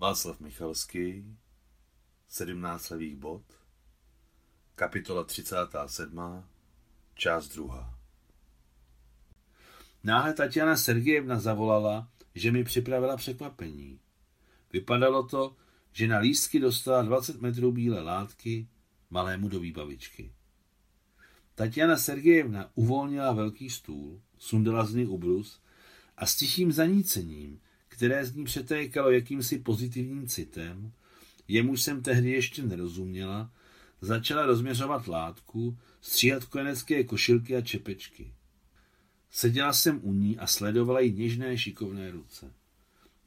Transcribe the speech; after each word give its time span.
Václav 0.00 0.40
Michalský, 0.40 1.36
17 2.28 2.90
levých 2.90 3.16
bod, 3.16 3.42
kapitola 4.74 5.24
37, 5.24 6.44
část 7.14 7.48
2. 7.48 7.98
Náhle 10.04 10.34
Tatiana 10.34 10.76
Sergejevna 10.76 11.40
zavolala, 11.40 12.08
že 12.34 12.52
mi 12.52 12.64
připravila 12.64 13.16
překvapení. 13.16 14.00
Vypadalo 14.72 15.22
to, 15.22 15.56
že 15.92 16.08
na 16.08 16.18
lístky 16.18 16.60
dostala 16.60 17.02
20 17.02 17.40
metrů 17.40 17.72
bílé 17.72 18.02
látky 18.02 18.68
malému 19.10 19.48
do 19.48 19.60
výbavičky. 19.60 20.32
Tatiana 21.54 21.96
Sergejevna 21.96 22.70
uvolnila 22.74 23.32
velký 23.32 23.70
stůl, 23.70 24.20
sundala 24.38 24.84
z 24.84 24.94
něj 24.94 25.06
ubrus 25.08 25.60
a 26.16 26.26
s 26.26 26.36
tichým 26.36 26.72
zanícením 26.72 27.60
které 28.00 28.26
z 28.26 28.34
ní 28.36 28.44
přetékalo 28.44 29.10
jakýmsi 29.10 29.58
pozitivním 29.58 30.26
citem, 30.26 30.92
jemuž 31.48 31.82
jsem 31.82 32.02
tehdy 32.02 32.30
ještě 32.30 32.62
nerozuměla, 32.62 33.52
začala 34.00 34.46
rozměřovat 34.46 35.06
látku, 35.06 35.78
stříhat 36.00 36.44
kojenecké 36.44 37.04
košilky 37.04 37.56
a 37.56 37.60
čepečky. 37.60 38.34
Seděla 39.30 39.72
jsem 39.72 40.00
u 40.02 40.12
ní 40.12 40.38
a 40.38 40.46
sledovala 40.46 41.00
jí 41.00 41.12
něžné 41.12 41.58
šikovné 41.58 42.10
ruce. 42.10 42.52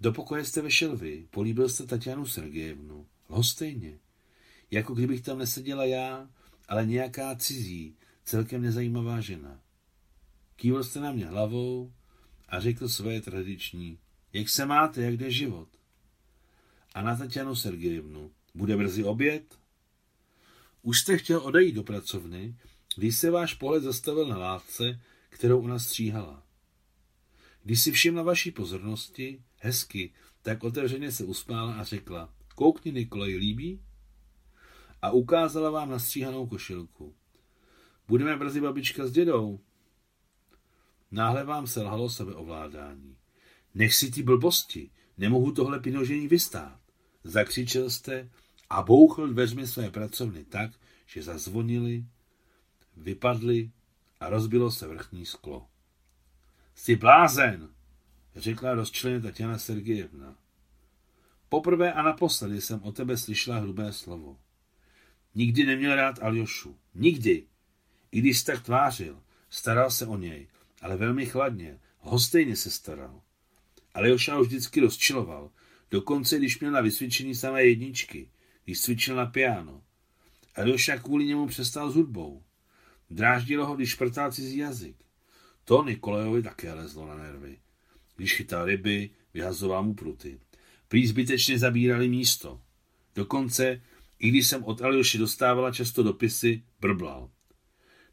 Do 0.02 0.12
pokoje 0.12 0.46
jste 0.46 0.62
vešel 0.62 0.98
vy, 0.98 1.28
políbil 1.32 1.70
jste 1.70 1.86
Tatianu 1.86 2.26
Sergejevnu. 2.26 3.06
Lhostejně. 3.30 4.00
Jako 4.72 4.94
kdybych 4.94 5.22
tam 5.22 5.38
neseděla 5.38 5.86
já, 5.86 6.30
ale 6.68 6.86
nějaká 6.86 7.36
cizí, 7.36 7.96
celkem 8.24 8.62
nezajímavá 8.62 9.22
žena. 9.22 9.62
Kývil 10.56 10.84
jste 10.84 11.00
na 11.00 11.12
mě 11.12 11.26
hlavou 11.26 11.94
a 12.50 12.60
řekl 12.60 12.90
své 12.90 13.22
tradiční 13.22 14.00
jak 14.34 14.50
se 14.50 14.66
máte, 14.66 15.02
jak 15.02 15.18
jde 15.18 15.32
život? 15.32 15.68
A 16.94 17.02
na 17.02 17.16
Tatianu 17.16 17.56
Sergejevnu. 17.56 18.32
Bude 18.56 18.78
brzy 18.78 19.04
oběd? 19.04 19.60
Už 20.82 21.00
jste 21.00 21.18
chtěl 21.18 21.40
odejít 21.40 21.76
do 21.76 21.84
pracovny, 21.84 22.56
když 22.96 23.18
se 23.18 23.32
váš 23.32 23.54
pohled 23.54 23.84
zastavil 23.84 24.28
na 24.28 24.38
látce, 24.38 25.02
kterou 25.30 25.62
ona 25.62 25.80
stříhala. 25.80 26.44
Když 27.64 27.82
si 27.82 27.92
všimla 27.92 28.24
vaší 28.24 28.52
pozornosti, 28.52 29.42
hezky, 29.58 30.14
tak 30.42 30.64
otevřeně 30.64 31.12
se 31.12 31.24
usmála 31.24 31.74
a 31.74 31.84
řekla, 31.84 32.34
koukni 32.56 32.92
Nikolaj, 32.92 33.36
líbí? 33.36 33.82
A 35.02 35.12
ukázala 35.12 35.70
vám 35.70 35.90
nastříhanou 35.90 36.48
košilku. 36.48 37.16
Budeme 38.08 38.38
brzy 38.38 38.62
babička 38.62 39.08
s 39.08 39.12
dědou. 39.12 39.60
Náhle 41.12 41.44
vám 41.44 41.68
selhalo 41.68 42.10
sebeovládání. 42.10 43.18
Nech 43.74 43.96
si 43.96 44.12
ty 44.12 44.24
blbosti, 44.24 44.90
nemohu 45.18 45.52
tohle 45.52 45.80
pinožení 45.80 46.28
vystát. 46.28 46.80
Zakřičel 47.24 47.90
jste 47.90 48.30
a 48.70 48.82
bouchl 48.82 49.28
dveřmi 49.28 49.68
své 49.68 49.90
pracovny 49.90 50.46
tak, 50.46 50.72
že 51.06 51.24
zazvonili, 51.24 52.06
vypadly 52.98 53.72
a 54.20 54.30
rozbilo 54.30 54.72
se 54.72 54.88
vrchní 54.88 55.26
sklo. 55.26 55.68
Jsi 56.76 56.96
blázen, 56.96 57.70
řekla 58.36 58.74
rozčleně 58.74 59.22
Tatiana 59.22 59.58
Sergejevna. 59.58 60.36
Poprvé 61.50 61.94
a 61.94 62.02
naposledy 62.02 62.62
jsem 62.62 62.84
o 62.84 62.92
tebe 62.92 63.18
slyšela 63.18 63.60
hrubé 63.60 63.94
slovo. 63.94 64.40
Nikdy 65.36 65.66
neměl 65.66 65.96
rád 65.96 66.20
Aljošu. 66.24 66.78
Nikdy. 66.96 67.48
I 68.12 68.20
když 68.20 68.44
tak 68.44 68.64
tvářil, 68.64 69.24
staral 69.50 69.92
se 69.92 70.06
o 70.06 70.18
něj, 70.18 70.48
ale 70.82 70.98
velmi 70.98 71.26
chladně, 71.26 71.80
hostejně 72.00 72.56
se 72.56 72.72
staral. 72.72 73.22
Ale 73.94 74.10
Joša 74.10 74.36
ho 74.36 74.44
vždycky 74.44 74.80
rozčiloval. 74.80 75.52
Dokonce, 75.92 76.38
když 76.38 76.60
měl 76.60 76.72
na 76.72 76.82
vysvědčení 76.82 77.36
samé 77.36 77.64
jedničky, 77.64 78.30
když 78.66 78.82
cvičil 78.82 79.16
na 79.16 79.26
piano. 79.26 79.84
A 80.56 80.62
Joša 80.62 80.98
kvůli 80.98 81.26
němu 81.26 81.48
přestal 81.48 81.92
s 81.92 81.96
hudbou. 81.96 82.44
Dráždilo 83.10 83.66
ho, 83.66 83.76
když 83.76 83.90
šprtal 83.90 84.32
cizí 84.32 84.58
jazyk. 84.58 84.96
To 85.66 85.84
Nikolajovi 85.84 86.44
také 86.44 86.74
lezlo 86.74 87.08
na 87.08 87.16
nervy. 87.16 87.58
Když 88.16 88.36
chytal 88.36 88.66
ryby, 88.66 89.10
vyhazoval 89.34 89.84
mu 89.84 89.94
pruty. 89.94 90.40
Prý 90.88 91.08
zbytečně 91.08 91.60
zabírali 91.60 92.10
místo. 92.10 92.62
Dokonce, 93.16 93.82
i 94.20 94.30
když 94.30 94.48
jsem 94.48 94.64
od 94.64 94.82
Aljoši 94.82 95.18
dostávala 95.18 95.72
často 95.72 96.04
dopisy, 96.04 96.64
brblal. 96.80 97.30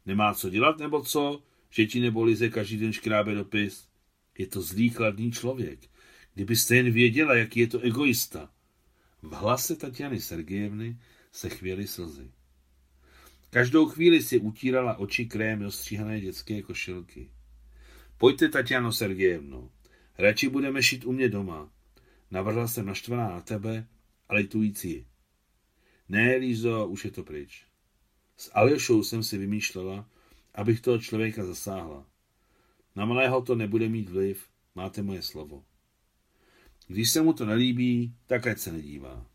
Nemá 0.05 0.33
co 0.33 0.49
dělat 0.49 0.79
nebo 0.79 1.01
co, 1.01 1.43
že 1.69 1.85
ti 1.85 1.99
nebo 1.99 2.23
Lize 2.23 2.49
každý 2.49 2.77
den 2.77 2.93
škrábe 2.93 3.35
dopis? 3.35 3.87
Je 4.37 4.47
to 4.47 4.61
zlý, 4.61 4.89
chladný 4.89 5.31
člověk. 5.31 5.79
Kdybyste 6.33 6.75
jen 6.75 6.91
věděla, 6.91 7.35
jaký 7.35 7.59
je 7.59 7.67
to 7.67 7.79
egoista. 7.79 8.49
V 9.21 9.31
hlase 9.31 9.75
Tatiany 9.75 10.21
Sergejevny 10.21 10.97
se 11.31 11.49
chvěly 11.49 11.87
slzy. 11.87 12.31
Každou 13.49 13.85
chvíli 13.85 14.23
si 14.23 14.39
utírala 14.39 14.97
oči 14.97 15.25
krém 15.25 15.65
ostříhané 15.65 16.21
dětské 16.21 16.61
košilky. 16.61 17.29
Pojďte, 18.17 18.49
Tatiano 18.49 18.91
Sergejevno, 18.91 19.71
radši 20.17 20.49
budeme 20.49 20.83
šít 20.83 21.05
u 21.05 21.11
mě 21.11 21.29
doma. 21.29 21.71
Navrhla 22.31 22.67
jsem 22.67 22.85
naštvaná 22.85 23.29
na 23.29 23.41
tebe, 23.41 23.87
ale 24.29 24.39
litující. 24.39 25.05
Ne, 26.09 26.35
Lízo, 26.35 26.87
už 26.87 27.05
je 27.05 27.11
to 27.11 27.23
pryč. 27.23 27.65
S 28.37 28.51
Aljošou 28.53 29.03
jsem 29.03 29.23
si 29.23 29.37
vymýšlela, 29.37 30.09
abych 30.55 30.81
toho 30.81 30.99
člověka 30.99 31.45
zasáhla. 31.45 32.05
Na 32.95 33.05
malého 33.05 33.41
to 33.41 33.55
nebude 33.55 33.89
mít 33.89 34.09
vliv, 34.09 34.47
máte 34.75 35.01
moje 35.01 35.21
slovo. 35.21 35.65
Když 36.87 37.09
se 37.09 37.21
mu 37.21 37.33
to 37.33 37.45
nelíbí, 37.45 38.15
tak 38.25 38.47
ať 38.47 38.57
se 38.59 38.71
nedívá. 38.71 39.25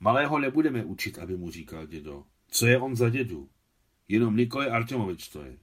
Malého 0.00 0.38
nebudeme 0.38 0.84
učit, 0.84 1.18
aby 1.18 1.36
mu 1.36 1.50
říkal 1.50 1.86
dědo. 1.86 2.24
Co 2.48 2.66
je 2.66 2.78
on 2.78 2.96
za 2.96 3.08
dědu? 3.08 3.50
Jenom 4.08 4.36
Nikolaj 4.36 4.70
Artemovič 4.70 5.28
to 5.28 5.42
je. 5.42 5.58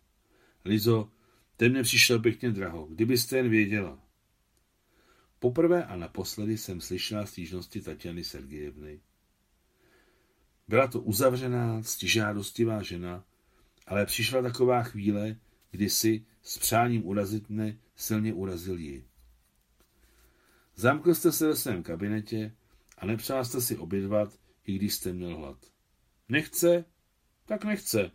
Lizo, 0.66 1.12
ten 1.58 1.72
mě 1.72 1.84
přišel 1.84 2.20
pěkně 2.20 2.52
draho, 2.52 2.86
kdybyste 2.86 3.38
jen 3.38 3.50
věděla. 3.50 4.00
Poprvé 5.40 5.86
a 5.86 5.96
naposledy 5.96 6.58
jsem 6.58 6.82
slyšela 6.82 7.26
stížnosti 7.26 7.82
Tatiany 7.82 8.24
Sergejevny. 8.24 9.02
Byla 10.68 10.88
to 10.88 11.02
uzavřená, 11.02 11.84
stižádostivá 11.84 12.82
žena, 12.82 13.24
ale 13.88 14.06
přišla 14.06 14.42
taková 14.42 14.84
chvíle, 14.84 15.36
kdy 15.72 15.90
si 15.90 16.26
s 16.46 16.58
přáním 16.58 17.08
urazit 17.08 17.50
mne 17.50 17.78
silně 17.96 18.34
urazil 18.34 18.78
ji. 18.78 19.08
Zamkl 20.76 21.16
jste 21.16 21.32
se 21.32 21.48
ve 21.48 21.56
svém 21.56 21.84
kabinetě 21.84 22.56
a 22.98 23.06
nepřál 23.06 23.46
jste 23.46 23.62
si 23.62 23.78
obědvat, 23.78 24.40
i 24.66 24.76
když 24.76 24.94
jste 24.94 25.14
měl 25.14 25.38
hlad. 25.38 25.58
Nechce? 26.30 26.86
Tak 27.46 27.66
nechce, 27.66 28.12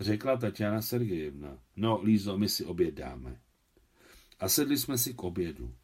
řekla 0.00 0.36
Tatiana 0.36 0.82
Sergejevna. 0.82 1.58
No, 1.76 2.02
Lízo, 2.02 2.38
my 2.38 2.48
si 2.48 2.64
oběd 2.64 2.94
dáme. 2.94 3.40
A 4.38 4.48
sedli 4.48 4.78
jsme 4.78 4.98
si 4.98 5.14
k 5.14 5.22
obědu. 5.22 5.74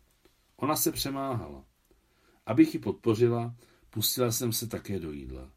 Ona 0.56 0.76
se 0.76 0.92
přemáhala. 0.92 1.64
Abych 2.46 2.74
ji 2.74 2.80
podpořila, 2.80 3.56
pustila 3.90 4.32
jsem 4.32 4.52
se 4.52 4.66
také 4.66 5.00
do 5.00 5.12
jídla. 5.12 5.52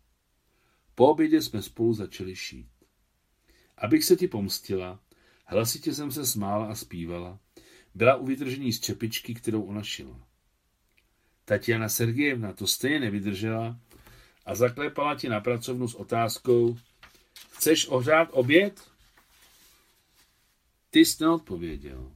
Po 0.96 1.08
obědě 1.08 1.42
jsme 1.42 1.62
spolu 1.62 1.94
začali 1.94 2.36
šít. 2.36 2.72
Abych 3.78 4.04
se 4.04 4.16
ti 4.16 4.28
pomstila, 4.28 5.00
Hlasitě 5.52 5.94
jsem 5.94 6.12
se 6.12 6.26
smála 6.26 6.68
a 6.72 6.76
zpívala. 6.76 7.40
Byla 7.96 8.16
u 8.16 8.26
vytržení 8.26 8.74
z 8.74 8.80
čepičky, 8.80 9.34
kterou 9.34 9.62
ona 9.62 9.84
šila. 9.84 10.28
Tatiana 11.46 11.90
Sergejevna 11.90 12.54
to 12.54 12.68
stejně 12.68 13.00
nevydržela 13.00 13.80
a 14.46 14.56
zaklepala 14.56 15.16
ti 15.16 15.30
na 15.30 15.40
pracovnu 15.40 15.88
s 15.88 15.96
otázkou 15.96 16.78
Chceš 17.50 17.88
ohřát 17.88 18.30
oběd? 18.32 18.92
Ty 20.90 21.00
jsi 21.00 21.24
neodpověděl. 21.24 22.12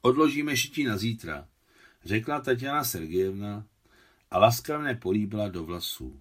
Odložíme 0.00 0.56
šití 0.56 0.84
na 0.84 0.96
zítra, 0.96 1.48
řekla 2.04 2.40
Tatiana 2.40 2.84
Sergejevna 2.84 3.66
a 4.30 4.38
laskavně 4.38 4.94
políbila 4.94 5.48
do 5.48 5.64
vlasů. 5.64 6.20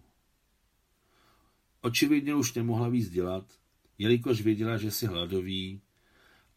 Očividně 1.82 2.36
už 2.36 2.54
nemohla 2.54 2.90
víc 2.90 3.10
dělat, 3.10 3.63
jelikož 4.04 4.42
věděla, 4.42 4.78
že 4.78 4.92
si 4.92 5.06
hladový 5.06 5.82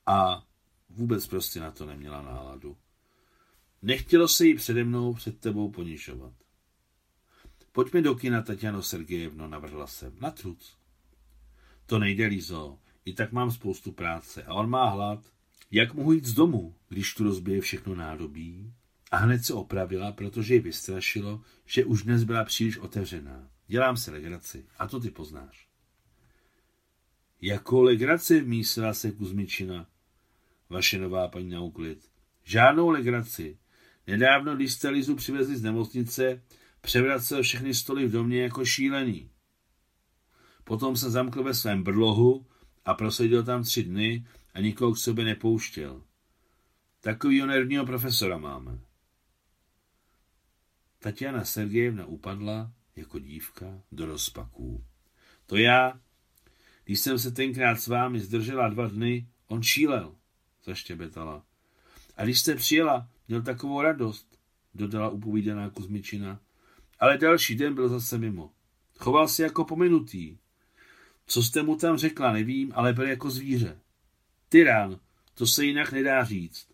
a 0.07 0.47
vůbec 0.91 1.27
prostě 1.27 1.61
na 1.61 1.71
to 1.71 1.87
neměla 1.87 2.23
náladu. 2.23 2.77
Nechtělo 3.83 4.29
se 4.29 4.47
jí 4.47 4.55
přede 4.55 4.85
mnou 4.85 5.15
před 5.15 5.41
tebou 5.41 5.71
ponižovat. 5.71 6.33
Pojďme 7.73 8.03
do 8.03 8.15
kina, 8.15 8.43
Tatiano 8.43 8.83
Sergejevno, 8.83 9.49
navrhla 9.49 9.87
jsem. 9.87 10.13
Na 10.21 10.31
truc. 10.31 10.77
To 11.87 11.99
nejde, 11.99 12.27
Lizo. 12.27 12.79
I 13.05 13.13
tak 13.13 13.33
mám 13.33 13.51
spoustu 13.51 13.93
práce 13.93 14.45
a 14.45 14.55
on 14.55 14.71
má 14.71 14.91
hlad. 14.91 15.21
Jak 15.71 15.95
mohu 15.95 16.13
jít 16.13 16.25
z 16.25 16.35
domu, 16.35 16.75
když 16.89 17.15
tu 17.15 17.25
rozbije 17.25 17.61
všechno 17.61 17.95
nádobí? 17.95 18.73
A 19.11 19.17
hned 19.17 19.45
se 19.45 19.55
opravila, 19.55 20.13
protože 20.13 20.55
ji 20.55 20.61
vystrašilo, 20.61 21.41
že 21.67 21.85
už 21.85 22.03
dnes 22.03 22.25
byla 22.25 22.45
příliš 22.45 22.79
otevřená. 22.79 23.51
Dělám 23.67 23.97
se 23.97 24.11
legraci 24.11 24.67
a 24.79 24.89
to 24.89 25.01
ty 25.01 25.11
poznáš. 25.11 25.66
Jako 27.41 27.83
legraci 27.83 28.41
vmísila 28.41 28.95
se 28.95 29.11
Kuzmičina. 29.13 29.87
Vaše 30.71 30.99
nová 30.99 31.29
paní 31.29 31.49
na 31.49 31.61
uklid. 31.61 32.11
Žádnou 32.45 32.89
legraci. 32.89 33.59
Nedávno, 34.07 34.57
když 34.57 34.73
jste 34.73 34.89
Lizu 34.89 35.15
přivezli 35.15 35.57
z 35.57 35.63
nemocnice, 35.63 36.43
převracel 36.81 37.43
všechny 37.43 37.75
stoly 37.75 38.07
v 38.07 38.13
domě 38.13 38.43
jako 38.43 38.65
šílený. 38.65 39.31
Potom 40.65 40.97
se 40.97 41.11
zamkl 41.11 41.43
ve 41.43 41.55
svém 41.55 41.83
brlohu 41.83 42.47
a 42.85 42.95
proseděl 42.95 43.45
tam 43.45 43.63
tři 43.63 43.83
dny 43.83 44.27
a 44.55 44.61
nikoho 44.61 44.93
k 44.93 44.99
sobě 44.99 45.25
nepouštěl. 45.25 46.03
Takovýho 47.01 47.47
nervního 47.47 47.87
profesora 47.87 48.39
máme. 48.39 48.79
Tatiana 50.99 51.45
Sergejevna 51.45 52.07
upadla 52.07 52.73
jako 52.97 53.19
dívka 53.19 53.83
do 53.93 54.07
rozpaků. 54.07 54.85
To 55.47 55.57
já, 55.57 56.01
když 56.87 57.01
jsem 57.01 57.19
se 57.19 57.31
tenkrát 57.31 57.81
s 57.81 57.87
vámi 57.87 58.21
zdržela 58.21 58.69
dva 58.69 58.87
dny, 58.87 59.27
on 59.49 59.63
šílel, 59.63 60.15
zaštěbetala. 60.65 61.45
A 62.17 62.25
když 62.25 62.41
jste 62.41 62.55
přijela, 62.55 63.09
měl 63.29 63.43
takovou 63.43 63.83
radost, 63.83 64.39
dodala 64.75 65.09
upovídaná 65.09 65.71
Kuzmičina. 65.71 66.41
Ale 67.01 67.19
další 67.19 67.55
den 67.55 67.75
byl 67.75 67.89
zase 67.89 68.19
mimo. 68.19 68.51
Choval 68.99 69.29
se 69.29 69.43
jako 69.43 69.65
pominutý. 69.65 70.37
Co 71.27 71.43
jste 71.43 71.63
mu 71.63 71.77
tam 71.77 71.97
řekla, 71.97 72.33
nevím, 72.33 72.73
ale 72.75 72.93
byl 72.93 73.09
jako 73.09 73.31
zvíře. 73.31 73.79
Tyran, 74.49 75.01
to 75.35 75.47
se 75.47 75.65
jinak 75.65 75.93
nedá 75.93 76.25
říct. 76.25 76.69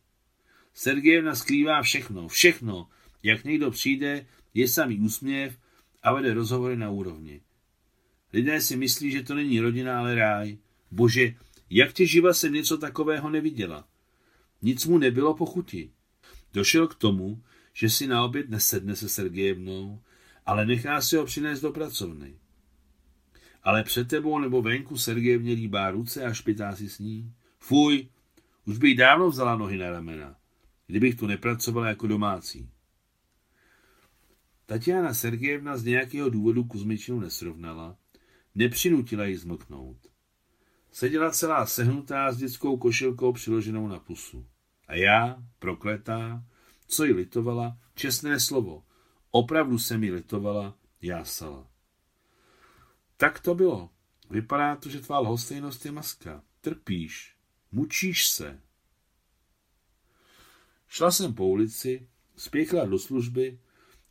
Sergejevna 0.75 1.35
skrývá 1.35 1.82
všechno, 1.82 2.29
všechno. 2.29 2.88
Jak 3.23 3.44
někdo 3.44 3.70
přijde, 3.70 4.26
je 4.55 4.69
samý 4.69 5.00
úsměv 5.00 5.59
a 6.03 6.12
vede 6.12 6.35
rozhovory 6.35 6.76
na 6.76 6.91
úrovni. 6.91 7.41
Lidé 8.32 8.61
si 8.61 8.76
myslí, 8.76 9.11
že 9.11 9.23
to 9.23 9.34
není 9.34 9.61
rodina, 9.61 9.99
ale 9.99 10.14
ráj. 10.14 10.58
Bože, 10.90 11.34
jak 11.70 11.93
tě 11.93 12.06
živa 12.06 12.34
jsem 12.34 12.52
něco 12.52 12.79
takového 12.79 13.31
neviděla. 13.31 13.88
Nic 14.62 14.87
mu 14.87 14.99
nebylo 14.99 15.34
po 15.34 15.46
chuti. 15.46 15.90
Došel 16.52 16.88
k 16.88 16.94
tomu, 16.94 17.43
že 17.73 17.90
si 17.90 18.06
na 18.06 18.25
oběd 18.25 18.49
nesedne 18.49 18.96
se 18.96 19.08
Sergejevnou, 19.08 20.02
ale 20.46 20.67
nechá 20.67 21.00
si 21.00 21.17
ho 21.17 21.25
přinést 21.25 21.61
do 21.61 21.73
pracovny. 21.73 22.34
Ale 23.62 23.84
před 23.84 24.08
tebou 24.08 24.38
nebo 24.38 24.62
venku 24.62 24.99
Sergejevně 24.99 25.52
líbá 25.52 25.90
ruce 25.90 26.25
a 26.25 26.32
špitá 26.32 26.76
si 26.76 26.88
s 26.88 26.99
ní. 26.99 27.32
Fuj, 27.58 28.08
už 28.64 28.78
bych 28.78 28.96
dávno 28.96 29.31
vzala 29.31 29.56
nohy 29.56 29.76
na 29.76 29.90
ramena, 29.90 30.37
kdybych 30.87 31.14
tu 31.14 31.26
nepracovala 31.26 31.88
jako 31.88 32.06
domácí. 32.06 32.70
Tatiana 34.67 35.14
Sergejevna 35.14 35.76
z 35.76 35.85
nějakého 35.85 36.31
důvodu 36.31 36.64
Kuzmičinu 36.64 37.20
nesrovnala, 37.20 37.96
nepřinutila 38.54 39.25
ji 39.25 39.37
zmlknout. 39.37 40.12
Seděla 40.93 41.31
celá 41.31 41.66
sehnutá 41.66 42.32
s 42.32 42.37
dětskou 42.37 42.76
košilkou 42.76 43.32
přiloženou 43.32 43.88
na 43.88 43.99
pusu. 43.99 44.46
A 44.88 44.94
já, 44.94 45.43
prokletá, 45.58 46.44
co 46.87 47.04
ji 47.04 47.12
litovala, 47.12 47.78
čestné 47.94 48.40
slovo, 48.40 48.84
opravdu 49.31 49.78
se 49.78 49.99
mi 49.99 50.10
litovala, 50.10 50.78
jásala. 51.02 51.70
Tak 53.16 53.40
to 53.40 53.54
bylo. 53.54 53.90
Vypadá 54.31 54.76
to, 54.76 54.88
že 54.88 55.00
tvá 55.00 55.19
lhostejnost 55.19 55.84
je 55.84 55.93
maska. 55.93 56.43
Trpíš, 56.60 57.37
mučíš 57.72 58.26
se. 58.26 58.60
Šla 60.88 61.10
jsem 61.10 61.34
po 61.34 61.46
ulici, 61.46 62.08
spěchla 62.37 62.84
do 62.84 62.99
služby 62.99 63.60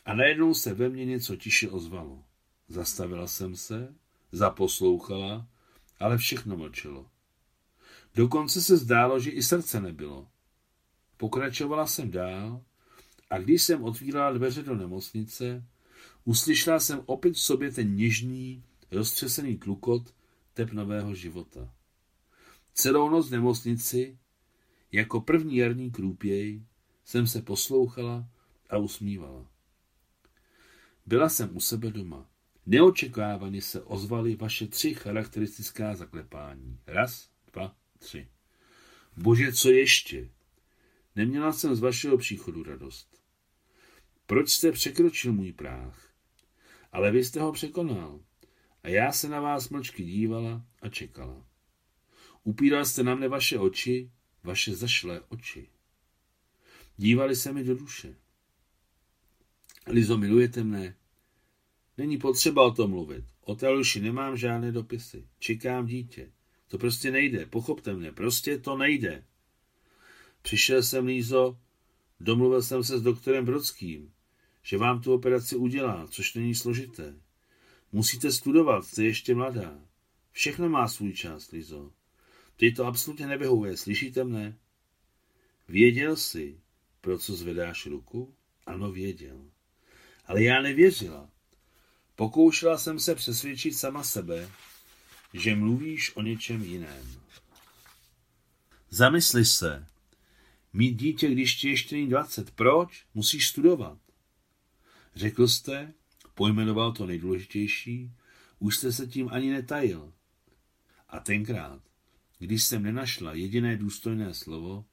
a 0.06 0.14
najednou 0.14 0.54
se 0.54 0.74
ve 0.74 0.90
mně 0.90 1.06
něco 1.06 1.36
tiše 1.36 1.70
ozvalo. 1.70 2.24
Zastavila 2.68 3.28
jsem 3.28 3.56
se, 3.56 3.96
zaposlouchala, 4.32 5.48
ale 6.00 6.18
všechno 6.18 6.58
mlčelo. 6.58 7.06
Dokonce 8.16 8.62
se 8.62 8.78
zdálo, 8.78 9.20
že 9.20 9.32
i 9.32 9.44
srdce 9.44 9.82
nebylo. 9.82 10.28
Pokračovala 11.18 11.88
jsem 11.88 12.12
dál 12.12 12.64
a 13.30 13.38
když 13.38 13.64
jsem 13.64 13.84
otvírala 13.84 14.32
dveře 14.32 14.64
do 14.64 14.76
nemocnice, 14.76 15.66
uslyšela 16.26 16.80
jsem 16.80 17.04
opět 17.06 17.34
v 17.34 17.40
sobě 17.40 17.72
ten 17.72 17.96
něžný, 17.96 18.64
roztřesený 18.92 19.58
tlukot 19.58 20.14
tep 20.54 20.72
nového 20.72 21.16
života. 21.16 21.74
Celou 22.74 23.10
noc 23.10 23.28
v 23.28 23.32
nemocnici, 23.32 24.18
jako 24.92 25.22
první 25.22 25.56
jarní 25.58 25.92
krůpěj, 25.92 26.66
jsem 27.06 27.28
se 27.28 27.42
poslouchala 27.42 28.30
a 28.70 28.78
usmívala. 28.78 29.48
Byla 31.06 31.30
jsem 31.30 31.58
u 31.58 31.60
sebe 31.60 31.92
doma. 31.92 32.31
Neočekávaně 32.66 33.62
se 33.62 33.82
ozvaly 33.82 34.36
vaše 34.36 34.68
tři 34.68 34.94
charakteristická 34.94 35.96
zaklepání. 35.96 36.80
Raz, 36.88 37.30
dva, 37.54 37.76
tři. 37.98 38.28
Bože, 39.18 39.54
co 39.54 39.70
ještě? 39.70 40.30
Neměla 41.16 41.54
jsem 41.54 41.76
z 41.76 41.80
vašeho 41.80 42.18
příchodu 42.18 42.64
radost. 42.64 43.22
Proč 44.26 44.50
jste 44.50 44.72
překročil 44.72 45.34
můj 45.34 45.54
práh? 45.54 46.14
Ale 46.92 47.12
vy 47.12 47.24
jste 47.24 47.42
ho 47.42 47.52
překonal. 47.52 48.20
A 48.84 48.90
já 48.90 49.12
se 49.12 49.30
na 49.30 49.40
vás 49.40 49.70
mlčky 49.70 50.04
dívala 50.04 50.66
a 50.82 50.90
čekala. 50.90 51.46
Upíral 52.44 52.86
jste 52.86 53.04
na 53.04 53.16
mne 53.16 53.28
vaše 53.28 53.60
oči, 53.60 54.12
vaše 54.44 54.76
zašlé 54.76 55.22
oči. 55.30 55.70
Dívali 56.98 57.36
se 57.36 57.54
mi 57.54 57.64
do 57.64 57.76
duše. 57.76 58.16
Lizo, 59.88 60.18
milujete 60.18 60.64
mne? 60.64 60.96
Není 62.02 62.18
potřeba 62.18 62.64
o 62.64 62.72
tom 62.72 62.90
mluvit. 62.90 63.26
O 63.42 63.56
Teluši 63.56 64.02
nemám 64.02 64.38
žádné 64.38 64.72
dopisy. 64.72 65.28
Čekám 65.40 65.86
dítě. 65.86 66.32
To 66.68 66.78
prostě 66.78 67.12
nejde. 67.12 67.46
Pochopte 67.46 67.94
mě. 67.94 68.12
Prostě 68.12 68.58
to 68.58 68.78
nejde. 68.78 69.24
Přišel 70.42 70.84
jsem, 70.84 71.06
Lízo, 71.06 71.58
domluvil 72.20 72.62
jsem 72.62 72.84
se 72.84 73.00
s 73.00 73.02
doktorem 73.02 73.46
Brodským, 73.46 74.12
že 74.64 74.78
vám 74.78 75.02
tu 75.02 75.14
operaci 75.14 75.56
udělá, 75.56 76.08
což 76.08 76.34
není 76.34 76.56
složité. 76.56 77.16
Musíte 77.92 78.32
studovat, 78.32 78.86
jste 78.86 79.04
ještě 79.04 79.36
mladá. 79.36 79.80
Všechno 80.32 80.70
má 80.70 80.88
svůj 80.88 81.14
čas, 81.14 81.52
Lizo. 81.52 81.92
Ty 82.56 82.72
to 82.72 82.86
absolutně 82.86 83.28
nevyhovuje, 83.28 83.78
slyšíte 83.78 84.24
mne? 84.24 84.58
Věděl 85.68 86.16
jsi, 86.16 86.60
pro 87.02 87.18
co 87.18 87.36
zvedáš 87.36 87.86
ruku? 87.86 88.34
Ano, 88.66 88.92
věděl. 88.92 89.46
Ale 90.26 90.44
já 90.44 90.62
nevěřila. 90.62 91.31
Pokoušela 92.22 92.78
jsem 92.78 93.00
se 93.00 93.16
přesvědčit 93.16 93.74
sama 93.74 94.04
sebe, 94.04 94.50
že 95.34 95.56
mluvíš 95.56 96.16
o 96.16 96.22
něčem 96.22 96.62
jiném. 96.62 97.22
Zamysli 98.90 99.46
se. 99.46 99.88
Mít 100.74 100.94
dítě, 100.94 101.32
když 101.32 101.56
ti 101.56 101.70
ještě 101.70 101.96
není 101.96 102.10
20. 102.10 102.52
Proč? 102.52 103.06
Musíš 103.14 103.48
studovat. 103.48 103.98
Řekl 105.16 105.48
jste, 105.48 105.94
pojmenoval 106.36 106.92
to 106.92 107.06
nejdůležitější, 107.06 108.12
už 108.60 108.78
jste 108.78 108.92
se 108.92 109.08
tím 109.08 109.30
ani 109.32 109.52
netajil. 109.52 110.14
A 111.10 111.20
tenkrát, 111.20 111.82
když 112.40 112.64
jsem 112.64 112.84
nenašla 112.84 113.34
jediné 113.34 113.78
důstojné 113.78 114.34
slovo, 114.34 114.86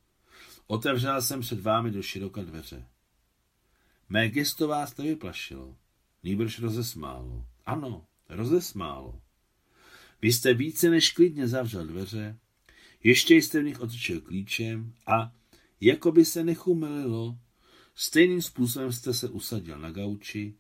otevřela 0.67 1.21
jsem 1.21 1.41
před 1.41 1.61
vámi 1.61 1.91
do 1.91 2.03
široka 2.03 2.43
dveře. 2.43 2.87
Mé 4.09 4.29
gesto 4.29 4.69
vás 4.69 4.97
nevyplašilo, 4.97 5.77
nýbrž 6.23 6.59
rozesmálo. 6.59 7.47
Ano, 7.67 8.07
rozesmálo. 8.29 9.21
Vy 10.23 10.33
jste 10.33 10.55
více 10.55 10.91
než 10.91 11.13
klidně 11.13 11.49
zavřel 11.49 11.87
dveře, 11.87 12.39
ještě 13.05 13.35
jste 13.35 13.61
v 13.61 13.65
nich 13.65 13.81
otočil 13.81 14.21
klíčem 14.21 14.93
a, 15.07 15.33
jako 15.81 16.13
by 16.13 16.25
se 16.25 16.45
nechumelilo, 16.45 17.39
stejným 17.95 18.43
způsobem 18.43 18.93
jste 18.93 19.15
se 19.15 19.29
usadil 19.29 19.79
na 19.79 19.91
gauči 19.91 20.55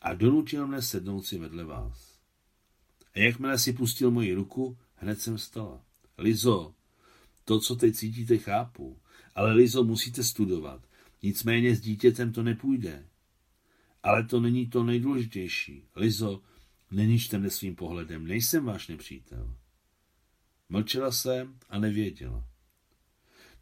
a 0.00 0.14
donutil 0.14 0.66
mne 0.66 0.82
sednout 0.82 1.22
si 1.22 1.38
vedle 1.38 1.64
vás. 1.64 2.18
A 3.14 3.18
jakmile 3.18 3.58
si 3.58 3.72
pustil 3.72 4.10
moji 4.10 4.34
ruku, 4.34 4.78
hned 4.94 5.20
jsem 5.20 5.38
stala. 5.38 5.84
Lizo, 6.18 6.74
to, 7.44 7.60
co 7.60 7.76
teď 7.76 7.94
cítíte, 7.94 8.38
chápu, 8.38 8.98
ale 9.34 9.52
Lizo, 9.52 9.84
musíte 9.84 10.24
studovat. 10.24 10.82
Nicméně 11.22 11.76
s 11.76 11.80
dítětem 11.80 12.32
to 12.32 12.42
nepůjde. 12.42 13.06
Ale 14.08 14.24
to 14.24 14.40
není 14.40 14.66
to 14.66 14.84
nejdůležitější. 14.84 15.84
Lizo, 15.96 16.42
neníčte 16.90 17.38
mne 17.38 17.50
svým 17.50 17.76
pohledem, 17.76 18.26
nejsem 18.26 18.64
váš 18.64 18.88
nepřítel. 18.88 19.56
Mlčela 20.68 21.12
jsem 21.12 21.58
a 21.68 21.78
nevěděla. 21.78 22.44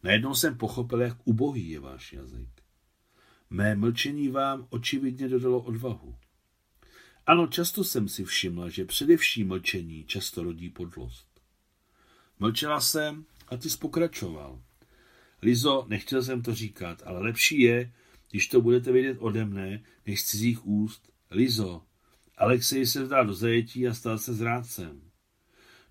Najednou 0.02 0.34
jsem 0.34 0.58
pochopil, 0.58 1.00
jak 1.00 1.18
ubohý 1.24 1.70
je 1.70 1.80
váš 1.80 2.12
jazyk. 2.12 2.48
Mé 3.50 3.74
mlčení 3.74 4.28
vám 4.28 4.66
očividně 4.70 5.28
dodalo 5.28 5.60
odvahu. 5.60 6.16
Ano, 7.26 7.46
často 7.46 7.84
jsem 7.84 8.08
si 8.08 8.24
všimla, 8.24 8.68
že 8.68 8.84
především 8.84 9.48
mlčení 9.48 10.04
často 10.04 10.42
rodí 10.42 10.70
podlost. 10.70 11.26
Mlčela 12.38 12.80
jsem 12.80 13.24
a 13.48 13.56
ty 13.56 13.68
pokračoval. 13.80 14.62
Lizo, 15.42 15.86
nechtěl 15.88 16.22
jsem 16.22 16.42
to 16.42 16.54
říkat, 16.54 17.02
ale 17.06 17.20
lepší 17.20 17.60
je, 17.60 17.92
když 18.30 18.48
to 18.48 18.60
budete 18.60 18.92
vědět 18.92 19.16
ode 19.20 19.44
mne, 19.44 19.82
než 20.06 20.22
z 20.22 20.24
cizích 20.24 20.66
úst. 20.66 21.12
Lizo, 21.30 21.82
Alexej 22.36 22.86
se 22.86 23.04
vdal 23.04 23.26
do 23.26 23.34
zajetí 23.34 23.88
a 23.88 23.94
stal 23.94 24.18
se 24.18 24.34
zrádcem. 24.34 25.10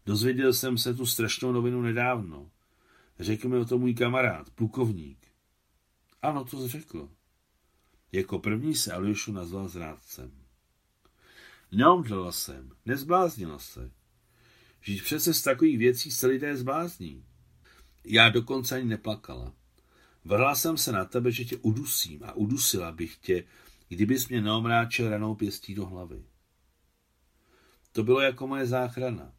Dozvěděl 0.06 0.54
jsem 0.54 0.77
se 0.77 0.94
tu 0.94 1.06
strašnou 1.06 1.51
novinu 1.51 1.82
Řekl 3.20 3.50
mi 3.50 3.58
o 3.58 3.65
tom 3.65 3.82
můj 3.82 3.94
kamarád, 3.94 4.50
plukovník. 4.50 5.27
Ano, 6.22 6.46
to 6.46 6.68
řekl. 6.68 7.10
Jako 8.12 8.39
první 8.39 8.75
se 8.75 8.94
Aljošu 8.94 9.32
nazval 9.32 9.68
zrádcem. 9.68 10.32
Neomdlela 11.72 12.32
jsem, 12.32 12.72
nezbláznila 12.86 13.60
se. 13.60 13.92
Žít 14.82 15.04
přece 15.04 15.34
z 15.34 15.42
takových 15.42 15.77
věcí 15.77 16.12
se 16.12 16.27
lidé 16.27 16.58
zblázní. 16.58 17.25
Já 18.04 18.30
dokonce 18.30 18.75
ani 18.75 18.86
neplakala. 18.86 19.54
Vrhla 20.25 20.55
jsem 20.55 20.77
se 20.77 20.91
na 20.91 21.05
tebe, 21.05 21.32
že 21.32 21.46
tě 21.46 21.58
udusím 21.58 22.24
a 22.24 22.34
udusila 22.34 22.91
bych 22.91 23.17
tě, 23.17 23.44
kdybys 23.88 24.27
mě 24.27 24.41
neomráčil 24.41 25.10
ranou 25.10 25.36
pěstí 25.36 25.75
do 25.75 25.86
hlavy. 25.86 26.25
To 27.91 28.03
bylo 28.03 28.22
jako 28.22 28.48
moje 28.48 28.65
záchrana. 28.67 29.34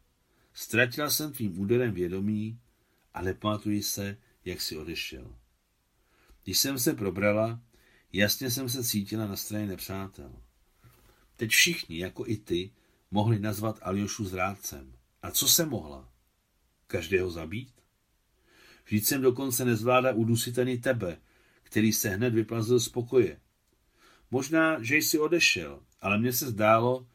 Ztratila 0.55 1.11
jsem 1.11 1.33
tvým 1.33 1.61
úderem 1.61 1.93
vědomí 1.93 2.61
a 3.15 3.23
nepamatuji 3.23 3.83
se, 3.83 4.17
jak 4.45 4.61
si 4.61 4.77
odešel. 4.77 5.37
Když 6.45 6.59
jsem 6.59 6.79
se 6.79 6.95
probrala, 6.95 7.61
jasně 8.13 8.51
jsem 8.51 8.69
se 8.69 8.85
cítila 8.85 9.27
na 9.27 9.37
straně 9.37 9.67
nepřátel. 9.67 10.43
Teď 11.37 11.51
všichni, 11.51 11.99
jako 11.99 12.27
i 12.27 12.37
ty, 12.37 12.71
mohli 13.11 13.39
nazvat 13.39 13.79
Aljošu 13.83 14.25
zrádcem. 14.25 14.93
A 15.23 15.31
co 15.31 15.49
se 15.49 15.67
mohla? 15.67 16.13
Každého 16.87 17.31
zabít? 17.31 17.76
Vždyť 18.87 19.05
jsem 19.05 19.23
dokonce 19.23 19.65
nezvládá 19.65 20.13
udusit 20.13 20.59
ani 20.59 20.79
tebe, 20.79 21.19
který 21.63 21.93
se 21.93 22.09
hned 22.09 22.35
vyplazil 22.35 22.81
z 22.81 22.89
pokoje. 22.89 23.41
Možná, 24.31 24.83
že 24.83 24.97
jsi 24.97 25.19
odešel, 25.19 25.83
ale 26.01 26.19
mně 26.19 26.33
se 26.33 26.47
zdálo, 26.47 27.07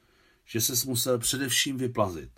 že 0.45 0.61
se 0.61 0.87
musel 0.87 1.19
především 1.19 1.77
vyplazit. 1.77 2.31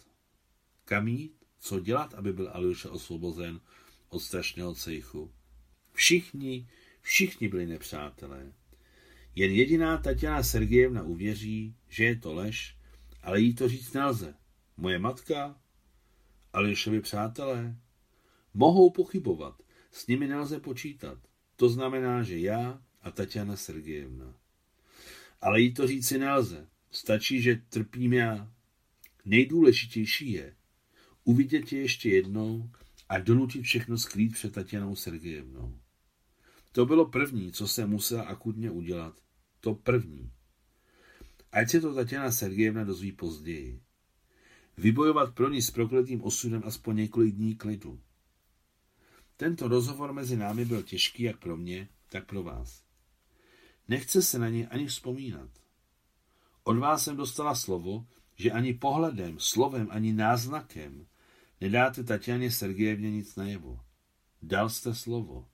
Kam 0.85 1.07
jít? 1.07 1.33
Co 1.59 1.79
dělat, 1.79 2.13
aby 2.13 2.33
byl 2.33 2.49
Aljoša 2.53 2.91
osvobozen 2.91 3.59
od 4.09 4.19
strašného 4.19 4.75
cejchu? 4.75 5.31
Všichni, 5.93 6.67
všichni 7.01 7.47
byli 7.47 7.65
nepřátelé. 7.65 8.53
Jen 9.35 9.51
jediná 9.51 9.97
Tatiana 9.97 10.43
Sergejevna 10.43 11.03
uvěří, 11.03 11.75
že 11.89 12.03
je 12.03 12.15
to 12.15 12.33
lež, 12.33 12.77
ale 13.23 13.41
jí 13.41 13.55
to 13.55 13.69
říct 13.69 13.93
nelze. 13.93 14.35
Moje 14.77 14.99
matka? 14.99 15.55
Aljošovi 16.53 17.01
přátelé? 17.01 17.75
Mohou 18.53 18.89
pochybovat, 18.89 19.62
s 19.91 20.07
nimi 20.07 20.27
nelze 20.27 20.60
počítat. 20.60 21.17
To 21.55 21.69
znamená, 21.69 22.24
že 22.24 22.39
já 22.39 22.81
a 23.01 23.12
Tatiana 23.12 23.55
Sergejevna. 23.55 24.36
Ale 25.41 25.62
jí 25.62 25.74
to 25.74 25.88
říci 25.88 26.17
nelze. 26.17 26.67
Stačí, 26.91 27.41
že 27.41 27.62
trpím 27.69 28.13
já. 28.13 28.51
Nejdůležitější 29.25 30.31
je 30.31 30.55
uvidět 31.24 31.65
tě 31.65 31.77
ještě 31.77 32.10
jednou 32.10 32.69
a 33.10 33.19
donutit 33.19 33.62
všechno 33.62 33.98
skrýt 33.98 34.33
před 34.33 34.53
Tatianou 34.53 34.95
Sergejevnou. 34.95 35.79
To 36.72 36.86
bylo 36.86 37.05
první, 37.05 37.51
co 37.51 37.67
se 37.67 37.86
musela 37.86 38.24
akutně 38.24 38.72
udělat. 38.72 39.19
To 39.60 39.75
první. 39.75 40.31
Ať 41.51 41.69
se 41.69 41.81
to 41.81 41.93
Tatiana 41.93 42.31
Sergejevna 42.31 42.83
dozví 42.83 43.12
později. 43.12 43.81
Vybojovat 44.77 45.36
pro 45.36 45.50
ní 45.50 45.62
s 45.62 45.72
prokletým 45.72 46.24
osudem 46.24 46.62
aspoň 46.65 46.95
několik 46.95 47.36
dní 47.36 47.55
klidu. 47.55 48.01
Tento 49.37 49.67
rozhovor 49.67 50.13
mezi 50.13 50.37
námi 50.37 50.65
byl 50.65 50.83
těžký 50.83 51.23
jak 51.23 51.37
pro 51.37 51.57
mě, 51.57 51.89
tak 52.09 52.25
pro 52.25 52.43
vás. 52.43 52.83
Nechce 53.87 54.21
se 54.21 54.39
na 54.39 54.49
ně 54.49 54.67
ani 54.67 54.87
vzpomínat. 54.87 55.49
Od 56.63 56.77
vás 56.77 57.03
jsem 57.03 57.17
dostala 57.17 57.55
slovo, 57.55 58.07
že 58.35 58.51
ani 58.51 58.73
pohledem, 58.73 59.39
slovem, 59.39 59.87
ani 59.91 60.13
náznakem 60.13 61.07
nedáte 61.61 62.03
Tatianě 62.03 62.51
Sergejevně 62.51 63.11
nic 63.11 63.35
najevo. 63.35 63.79
Dal 64.41 64.69
jste 64.69 64.95
slovo. 64.95 65.47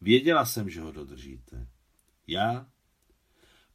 Věděla 0.00 0.46
jsem, 0.46 0.70
že 0.70 0.80
ho 0.80 0.92
dodržíte. 0.92 1.68
Já, 2.26 2.66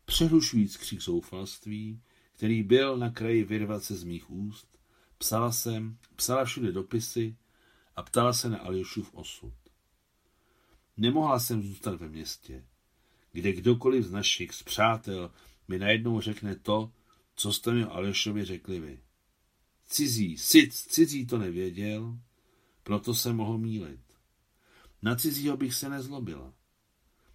přehlušujíc 0.05 0.77
křik 0.77 1.01
zoufalství, 1.01 2.01
který 2.33 2.63
byl 2.63 2.97
na 2.97 3.09
kraji 3.09 3.43
vyrvat 3.43 3.83
se 3.83 3.95
z 3.95 4.03
mých 4.03 4.31
úst, 4.31 4.79
psala 5.17 5.51
jsem, 5.51 5.97
psala 6.15 6.45
všude 6.45 6.71
dopisy 6.71 7.35
a 7.95 8.03
ptala 8.03 8.33
se 8.33 8.49
na 8.49 8.57
Aljošův 8.57 9.13
osud. 9.13 9.53
Nemohla 10.97 11.39
jsem 11.39 11.63
zůstat 11.63 11.95
ve 11.95 12.09
městě, 12.09 12.65
kde 13.31 13.53
kdokoliv 13.53 14.05
z 14.05 14.11
našich, 14.11 14.53
z 14.53 14.63
přátel, 14.63 15.31
mi 15.67 15.79
najednou 15.79 16.21
řekne 16.21 16.55
to, 16.55 16.91
co 17.35 17.53
jste 17.53 17.73
mi 17.73 17.83
Aljošovi 17.83 18.45
řekli 18.45 18.79
vy. 18.79 18.99
Cizí, 19.85 20.37
sic, 20.37 20.85
cizí 20.85 21.25
to 21.25 21.37
nevěděl, 21.37 22.19
proto 22.83 23.13
se 23.13 23.33
mohl 23.33 23.57
mílit. 23.57 24.01
Na 25.01 25.15
cizího 25.15 25.57
bych 25.57 25.73
se 25.73 25.89
nezlobila. 25.89 26.53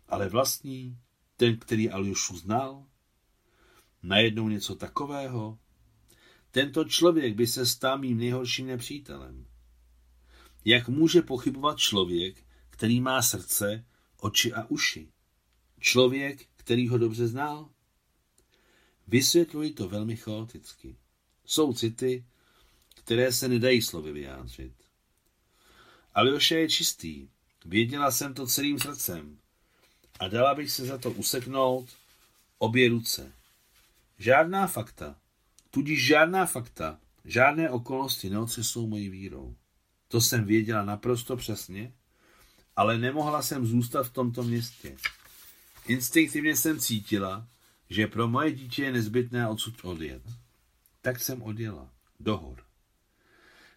Ale 0.08 0.28
vlastní, 0.28 0.98
ten, 1.36 1.58
který 1.58 1.90
Aljošu 1.90 2.36
znal, 2.36 2.86
najednou 4.02 4.48
něco 4.48 4.74
takového, 4.74 5.58
tento 6.50 6.84
člověk 6.84 7.34
by 7.34 7.46
se 7.46 7.66
stal 7.66 7.98
mým 7.98 8.18
nejhorším 8.18 8.66
nepřítelem. 8.66 9.46
Jak 10.64 10.88
může 10.88 11.22
pochybovat 11.22 11.78
člověk, 11.78 12.44
který 12.70 13.00
má 13.00 13.22
srdce, 13.22 13.84
oči 14.20 14.52
a 14.52 14.64
uši? 14.70 15.08
Člověk, 15.80 16.46
který 16.56 16.88
ho 16.88 16.98
dobře 16.98 17.28
znal? 17.28 17.68
Vysvětluji 19.06 19.72
to 19.72 19.88
velmi 19.88 20.16
chaoticky. 20.16 20.96
Jsou 21.44 21.72
city, 21.72 22.24
které 22.94 23.32
se 23.32 23.48
nedají 23.48 23.82
slovy 23.82 24.12
vyjádřit. 24.12 24.72
Aljoša 26.14 26.54
je 26.54 26.68
čistý. 26.68 27.28
Věděla 27.64 28.10
jsem 28.10 28.34
to 28.34 28.46
celým 28.46 28.78
srdcem. 28.78 29.38
A 30.20 30.28
dala 30.28 30.54
bych 30.54 30.70
se 30.70 30.86
za 30.86 30.98
to 30.98 31.10
useknout 31.10 31.88
obě 32.58 32.88
ruce. 32.88 33.32
Žádná 34.18 34.66
fakta, 34.66 35.20
tudíž 35.70 36.06
žádná 36.06 36.46
fakta, 36.46 37.00
žádné 37.24 37.70
okolnosti 37.70 38.30
neotřesou 38.30 38.86
mojí 38.86 39.08
vírou. 39.08 39.56
To 40.10 40.20
jsem 40.20 40.44
věděla 40.44 40.84
naprosto 40.84 41.36
přesně, 41.36 41.92
ale 42.76 42.98
nemohla 42.98 43.42
jsem 43.42 43.66
zůstat 43.66 44.02
v 44.02 44.12
tomto 44.12 44.42
městě. 44.42 44.96
Instinktivně 45.86 46.56
jsem 46.56 46.78
cítila, 46.78 47.48
že 47.90 48.06
pro 48.06 48.28
moje 48.28 48.52
dítě 48.52 48.84
je 48.84 48.92
nezbytné 48.92 49.48
odsud 49.48 49.74
odjet. 49.82 50.22
Tak 51.02 51.20
jsem 51.20 51.42
odjela. 51.42 51.90
Do 52.20 52.36
hor. 52.36 52.64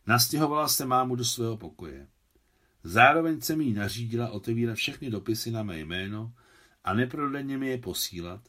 Nastěhovala 0.07 0.67
se 0.67 0.85
mámu 0.85 1.15
do 1.15 1.25
svého 1.25 1.57
pokoje. 1.57 2.07
Zároveň 2.83 3.41
jsem 3.41 3.61
jí 3.61 3.73
nařídila 3.73 4.29
otevírat 4.29 4.75
všechny 4.75 5.09
dopisy 5.09 5.51
na 5.51 5.63
mé 5.63 5.79
jméno 5.79 6.33
a 6.83 6.93
neprodleně 6.93 7.57
mi 7.57 7.67
je 7.67 7.77
posílat, 7.77 8.41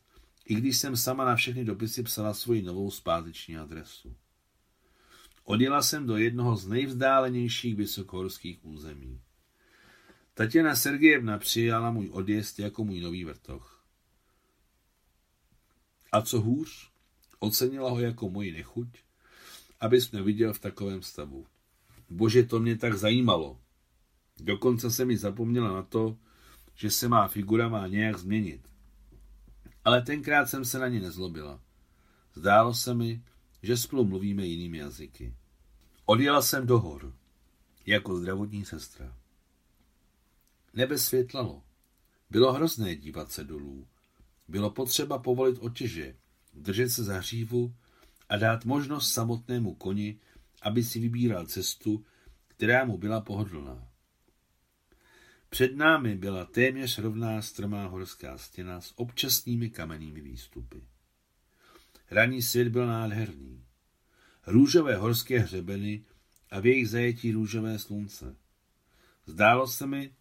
i 0.45 0.55
když 0.55 0.79
jsem 0.79 0.97
sama 0.97 1.25
na 1.25 1.37
všechny 1.37 1.65
dopisy 1.65 2.03
psala 2.03 2.35
svoji 2.35 2.63
novou 2.63 2.91
zpáteční 2.91 3.57
adresu. 3.57 4.17
Odjela 5.45 5.83
jsem 5.83 6.07
do 6.07 6.17
jednoho 6.17 6.57
z 6.57 6.67
nejvzdálenějších 6.67 7.77
vysokohorských 7.77 8.65
území. 8.65 9.21
Tatiana 10.35 10.77
Sergejevna 10.77 11.39
přijala 11.39 11.91
můj 11.91 12.11
odjezd 12.13 12.59
jako 12.59 12.85
můj 12.85 13.01
nový 13.01 13.25
vrtoch. 13.25 13.85
A 16.13 16.23
co 16.23 16.41
hůř, 16.41 16.91
ocenila 17.39 17.91
ho 17.91 18.01
jako 18.01 18.31
moji 18.31 18.53
nechuť, 18.53 18.89
abys 19.81 20.11
mě 20.11 20.23
viděl 20.23 20.53
v 20.53 20.59
takovém 20.59 21.03
stavu. 21.03 21.47
Bože, 22.11 22.43
to 22.43 22.61
mě 22.61 22.77
tak 22.77 22.95
zajímalo. 22.95 23.61
Dokonce 24.41 24.91
se 24.91 25.05
mi 25.05 25.17
zapomněla 25.17 25.73
na 25.73 25.83
to, 25.83 26.17
že 26.75 26.91
se 26.91 27.09
má 27.09 27.29
figura 27.29 27.69
má 27.69 27.87
nějak 27.87 28.19
změnit. 28.19 28.61
Ale 29.85 30.03
tenkrát 30.03 30.47
jsem 30.47 30.65
se 30.65 30.79
na 30.79 30.89
ně 30.89 31.01
nezlobila. 31.01 31.61
Zdálo 32.35 32.75
se 32.75 32.95
mi, 32.95 33.23
že 33.65 33.77
spolu 33.77 34.05
mluvíme 34.05 34.47
jinými 34.47 34.79
jazyky. 34.79 35.35
Odjela 36.05 36.43
jsem 36.43 36.67
do 36.67 36.79
hor, 36.79 37.15
jako 37.87 38.17
zdravotní 38.17 38.65
sestra. 38.65 39.17
Nebe 40.75 40.99
světlalo. 40.99 41.63
Bylo 42.31 42.53
hrozné 42.53 42.97
dívat 42.97 43.33
se 43.33 43.45
dolů. 43.45 43.87
Bylo 44.49 44.71
potřeba 44.71 45.19
povolit 45.19 45.59
otěže, 45.61 46.17
držet 46.55 46.91
se 46.91 47.05
za 47.05 47.19
hřívu 47.19 47.75
a 48.29 48.37
dát 48.37 48.65
možnost 48.65 49.13
samotnému 49.13 49.75
koni, 49.75 50.19
aby 50.63 50.85
si 50.85 50.99
vybíral 51.01 51.47
cestu, 51.47 52.05
která 52.49 52.85
mu 52.85 52.99
byla 52.99 53.21
pohodlná. 53.21 53.89
Před 55.49 55.77
námi 55.77 56.17
byla 56.17 56.45
téměř 56.45 56.99
rovná 56.99 57.43
strmá 57.43 57.87
horská 57.87 58.39
stěna 58.39 58.81
s 58.81 58.93
občasnými 58.97 59.71
kamennými 59.71 60.21
výstupy. 60.21 60.83
Ranní 62.11 62.43
svět 62.43 62.69
byl 62.69 62.87
nádherný. 62.87 63.65
Růžové 64.47 64.97
horské 64.97 65.39
hřebeny 65.39 66.05
a 66.51 66.61
v 66.61 66.67
jejich 66.67 66.89
zajetí 66.89 67.33
růžové 67.33 67.79
slunce. 67.79 68.37
Zdálo 69.27 69.67
se 69.67 69.87
mi, 69.87 70.15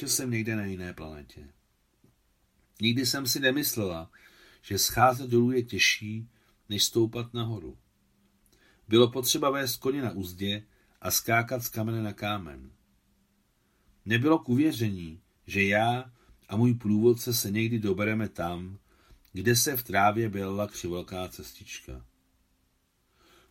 že 0.00 0.08
jsem 0.08 0.30
někde 0.30 0.56
na 0.56 0.64
jiné 0.64 0.92
planetě. 0.92 1.48
Nikdy 2.80 3.06
jsem 3.06 3.26
si 3.26 3.40
nemyslela, 3.40 4.10
že 4.62 4.78
scházet 4.78 5.30
dolů 5.30 5.52
je 5.52 5.62
těžší, 5.62 6.28
než 6.68 6.84
stoupat 6.84 7.34
nahoru. 7.34 7.78
Bylo 8.88 9.10
potřeba 9.10 9.50
vést 9.50 9.76
koně 9.76 10.02
na 10.02 10.10
úzdě 10.10 10.62
a 11.00 11.10
skákat 11.10 11.62
z 11.62 11.68
kamene 11.68 12.02
na 12.02 12.12
kámen. 12.12 12.72
Nebylo 14.04 14.38
k 14.38 14.48
uvěření, 14.48 15.20
že 15.46 15.62
já 15.62 16.12
a 16.48 16.56
můj 16.56 16.74
průvodce 16.74 17.34
se 17.34 17.50
někdy 17.50 17.78
dobereme 17.78 18.28
tam, 18.28 18.78
kde 19.32 19.56
se 19.56 19.76
v 19.76 19.82
trávě 19.82 20.28
byla 20.28 20.66
křivelká 20.66 21.28
cestička. 21.28 22.04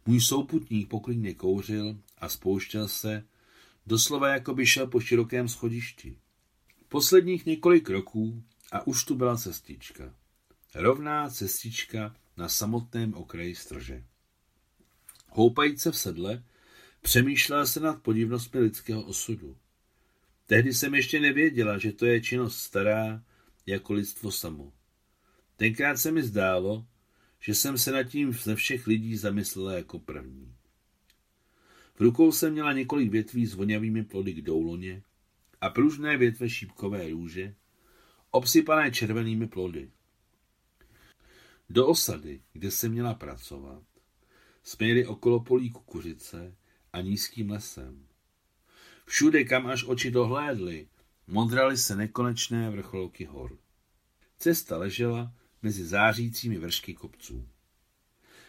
Můj 0.06 0.22
souputník 0.22 0.90
poklidně 0.90 1.34
kouřil 1.34 1.98
a 2.18 2.30
spouštěl 2.30 2.88
se, 2.88 3.24
doslova 3.88 4.30
jako 4.30 4.54
by 4.54 4.66
šel 4.66 4.88
po 4.88 5.00
širokém 5.00 5.48
schodišti. 5.48 6.18
Posledních 6.88 7.46
několik 7.46 7.90
roků 7.90 8.44
a 8.72 8.88
už 8.88 9.04
tu 9.04 9.16
byla 9.16 9.38
cestička. 9.38 10.14
Rovná 10.76 11.30
cestička 11.30 12.16
na 12.38 12.50
samotném 12.50 13.14
okraji 13.14 13.56
strže. 13.56 14.04
Houpajíc 15.30 15.82
se 15.82 15.92
v 15.92 15.98
sedle, 15.98 16.44
přemýšlela 17.02 17.66
se 17.66 17.80
nad 17.80 18.02
podivnostmi 18.02 18.60
lidského 18.60 19.02
osudu. 19.02 19.58
Tehdy 20.46 20.74
jsem 20.74 20.96
ještě 20.96 21.20
nevěděla, 21.20 21.78
že 21.78 21.92
to 21.92 22.06
je 22.06 22.22
činnost 22.22 22.60
stará 22.60 23.24
jako 23.66 23.94
lidstvo 23.94 24.32
samo. 24.32 24.74
Tenkrát 25.58 25.98
se 25.98 26.12
mi 26.12 26.24
zdálo, 26.24 26.86
že 27.40 27.56
jsem 27.56 27.78
se 27.78 27.92
nad 27.92 28.04
tím 28.04 28.34
ze 28.34 28.56
všech 28.56 28.88
lidí 28.88 29.18
zamyslela 29.18 29.74
jako 29.74 30.00
první. 30.00 30.56
V 31.96 32.02
rukou 32.02 32.32
jsem 32.32 32.52
měla 32.54 32.74
několik 32.74 33.12
větví 33.12 33.46
s 33.46 33.54
voňavými 33.54 34.04
plody 34.04 34.34
k 34.34 34.42
douloně 34.42 35.04
a 35.62 35.70
pružné 35.70 36.18
větve 36.18 36.50
šípkové 36.50 37.10
růže, 37.10 37.56
obsypané 38.32 38.92
červenými 38.92 39.48
plody. 39.48 39.92
Do 41.70 41.88
osady, 41.88 42.42
kde 42.54 42.72
jsem 42.72 42.92
měla 42.92 43.14
pracovat, 43.14 43.84
jeli 44.82 45.06
okolo 45.06 45.40
polí 45.40 45.70
kukuřice 45.70 46.56
a 46.94 47.02
nízkým 47.02 47.50
lesem. 47.50 48.08
Všude, 49.06 49.44
kam 49.44 49.68
až 49.68 49.84
oči 49.88 50.12
dohlédly, 50.12 50.88
modraly 51.28 51.78
se 51.78 51.96
nekonečné 51.96 52.70
vrcholky 52.70 53.26
hor. 53.26 53.58
Cesta 54.38 54.78
ležela 54.78 55.34
mezi 55.62 55.86
zářícími 55.86 56.58
vršky 56.58 56.94
kopců. 56.94 57.48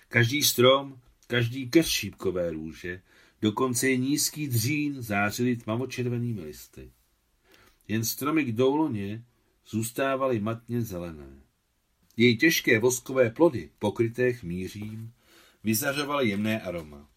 Každý 0.08 0.42
strom, 0.42 1.00
každý 1.26 1.70
krš 1.70 1.88
šípkové 1.88 2.50
růže, 2.50 3.02
dokonce 3.42 3.90
i 3.90 3.98
nízký 3.98 4.48
dřín 4.48 5.02
zářily 5.02 5.56
tmavočervenými 5.56 6.40
listy. 6.40 6.92
Jen 7.88 8.04
stromy 8.04 8.44
k 8.44 8.52
douloně 8.52 9.24
zůstávaly 9.66 10.40
matně 10.40 10.82
zelené. 10.82 11.42
Její 12.16 12.38
těžké 12.38 12.78
voskové 12.78 13.30
plody, 13.30 13.70
pokryté 13.78 14.32
chmířím, 14.32 15.12
vyzařovaly 15.64 16.28
jemné 16.28 16.60
aroma. 16.60 17.08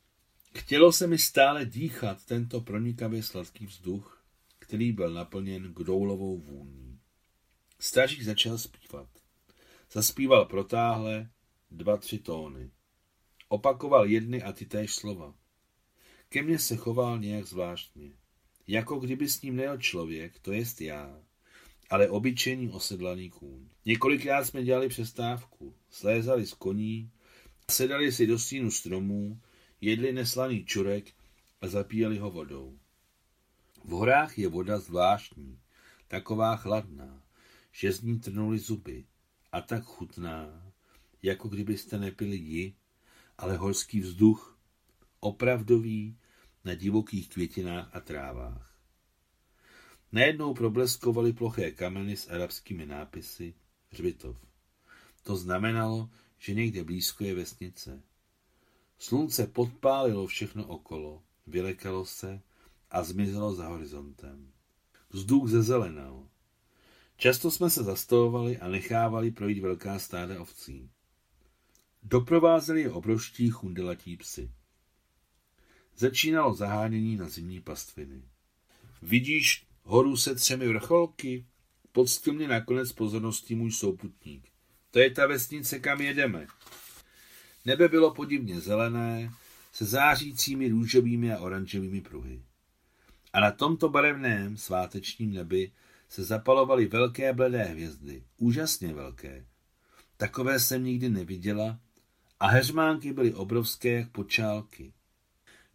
Chtělo 0.58 0.92
se 0.92 1.08
mi 1.08 1.18
stále 1.18 1.66
dýchat 1.66 2.26
tento 2.26 2.62
pronikavě 2.62 3.24
sladký 3.24 3.66
vzduch, 3.66 4.24
který 4.60 4.92
byl 4.92 5.14
naplněn 5.14 5.74
groulovou 5.74 6.38
vůní. 6.38 7.00
Stařík 7.80 8.22
začal 8.22 8.58
zpívat. 8.58 9.21
Zaspíval 9.94 10.46
protáhle 10.46 11.30
dva, 11.72 11.98
tři 11.98 12.20
tóny. 12.20 12.72
Opakoval 13.48 14.06
jedny 14.06 14.44
a 14.44 14.54
ty 14.54 14.66
též 14.66 14.96
slova. 14.96 15.36
Ke 16.30 16.42
mně 16.42 16.60
se 16.60 16.76
choval 16.76 17.20
nějak 17.20 17.46
zvláštně. 17.46 18.12
Jako 18.68 19.00
kdyby 19.00 19.30
s 19.30 19.42
ním 19.42 19.56
nejel 19.56 19.78
člověk, 19.78 20.40
to 20.40 20.52
jest 20.52 20.82
já, 20.82 21.20
ale 21.90 22.10
obyčejný 22.10 22.70
osedlaný 22.70 23.30
kůň. 23.30 23.70
Několikrát 23.86 24.46
jsme 24.46 24.64
dělali 24.64 24.90
přestávku, 24.90 25.76
slézali 25.90 26.46
z 26.46 26.54
koní, 26.54 27.12
sedali 27.72 28.12
si 28.12 28.28
do 28.28 28.40
stínu 28.40 28.72
stromů, 28.72 29.42
jedli 29.82 30.14
neslaný 30.14 30.66
čurek 30.66 31.14
a 31.62 31.68
zapíjeli 31.68 32.18
ho 32.18 32.32
vodou. 32.32 32.80
V 33.84 33.90
horách 33.90 34.38
je 34.38 34.48
voda 34.48 34.80
zvláštní, 34.80 35.60
taková 36.08 36.56
chladná, 36.56 37.24
že 37.72 37.92
z 37.92 38.02
ní 38.02 38.20
trnuli 38.20 38.60
zuby 38.60 39.06
a 39.52 39.62
tak 39.62 39.84
chutná, 39.84 40.72
jako 41.24 41.48
kdybyste 41.48 42.00
nepili 42.00 42.36
ji, 42.36 42.76
ale 43.38 43.58
horský 43.58 44.00
vzduch, 44.00 44.60
opravdový, 45.20 46.18
na 46.66 46.74
divokých 46.74 47.30
květinách 47.30 47.96
a 47.96 48.00
trávách. 48.00 48.76
Najednou 50.12 50.54
probleskovaly 50.54 51.34
ploché 51.34 51.72
kameny 51.72 52.18
s 52.18 52.28
arabskými 52.28 52.86
nápisy 52.86 53.54
Hřbitov. 53.90 54.38
To 55.24 55.38
znamenalo, 55.38 56.10
že 56.38 56.54
někde 56.54 56.84
blízko 56.84 57.24
je 57.24 57.36
vesnice. 57.36 58.04
Slunce 59.00 59.48
podpálilo 59.48 60.28
všechno 60.28 60.68
okolo, 60.68 61.24
vylekalo 61.48 62.06
se 62.06 62.42
a 62.92 63.04
zmizelo 63.04 63.56
za 63.56 63.68
horizontem. 63.68 64.52
Vzduch 65.10 65.50
zezelenal. 65.50 66.28
Často 67.22 67.52
jsme 67.52 67.70
se 67.70 67.84
zastavovali 67.84 68.58
a 68.58 68.68
nechávali 68.68 69.32
projít 69.32 69.60
velká 69.60 70.00
stáda 70.00 70.42
ovcí. 70.42 70.90
Doprovázeli 72.04 72.82
je 72.82 72.92
obrovští 72.92 73.50
chundelatí 73.50 74.18
psy. 74.18 74.52
Začínalo 75.96 76.54
zahánění 76.54 77.16
na 77.18 77.30
zimní 77.30 77.62
pastviny. 77.62 78.22
Vidíš 79.02 79.66
horu 79.84 80.18
se 80.18 80.36
třemi 80.36 80.68
vrcholky? 80.68 81.46
Poctil 81.92 82.34
mě 82.34 82.48
nakonec 82.48 82.92
pozorností 82.92 83.56
můj 83.56 83.72
souputník. 83.72 84.50
To 84.92 85.00
je 85.00 85.12
ta 85.12 85.28
vesnice, 85.28 85.80
kam 85.80 86.02
jedeme. 86.02 86.48
Nebe 87.66 87.88
bylo 87.88 88.14
podivně 88.14 88.62
zelené, 88.62 89.34
se 89.72 89.86
zářícími 89.86 90.70
růžovými 90.70 91.34
a 91.34 91.40
oranžovými 91.40 92.02
pruhy. 92.02 92.42
A 93.34 93.40
na 93.40 93.52
tomto 93.52 93.90
barevném 93.90 94.58
svátečním 94.58 95.34
nebi 95.34 95.72
se 96.12 96.24
zapalovaly 96.24 96.86
velké 96.86 97.34
bledé 97.34 97.64
hvězdy, 97.64 98.24
úžasně 98.38 98.94
velké. 98.94 99.46
Takové 100.18 100.60
jsem 100.60 100.84
nikdy 100.84 101.10
neviděla 101.10 101.80
a 102.40 102.48
heřmánky 102.48 103.14
byly 103.14 103.34
obrovské 103.34 103.92
jak 103.92 104.10
počálky. 104.10 104.94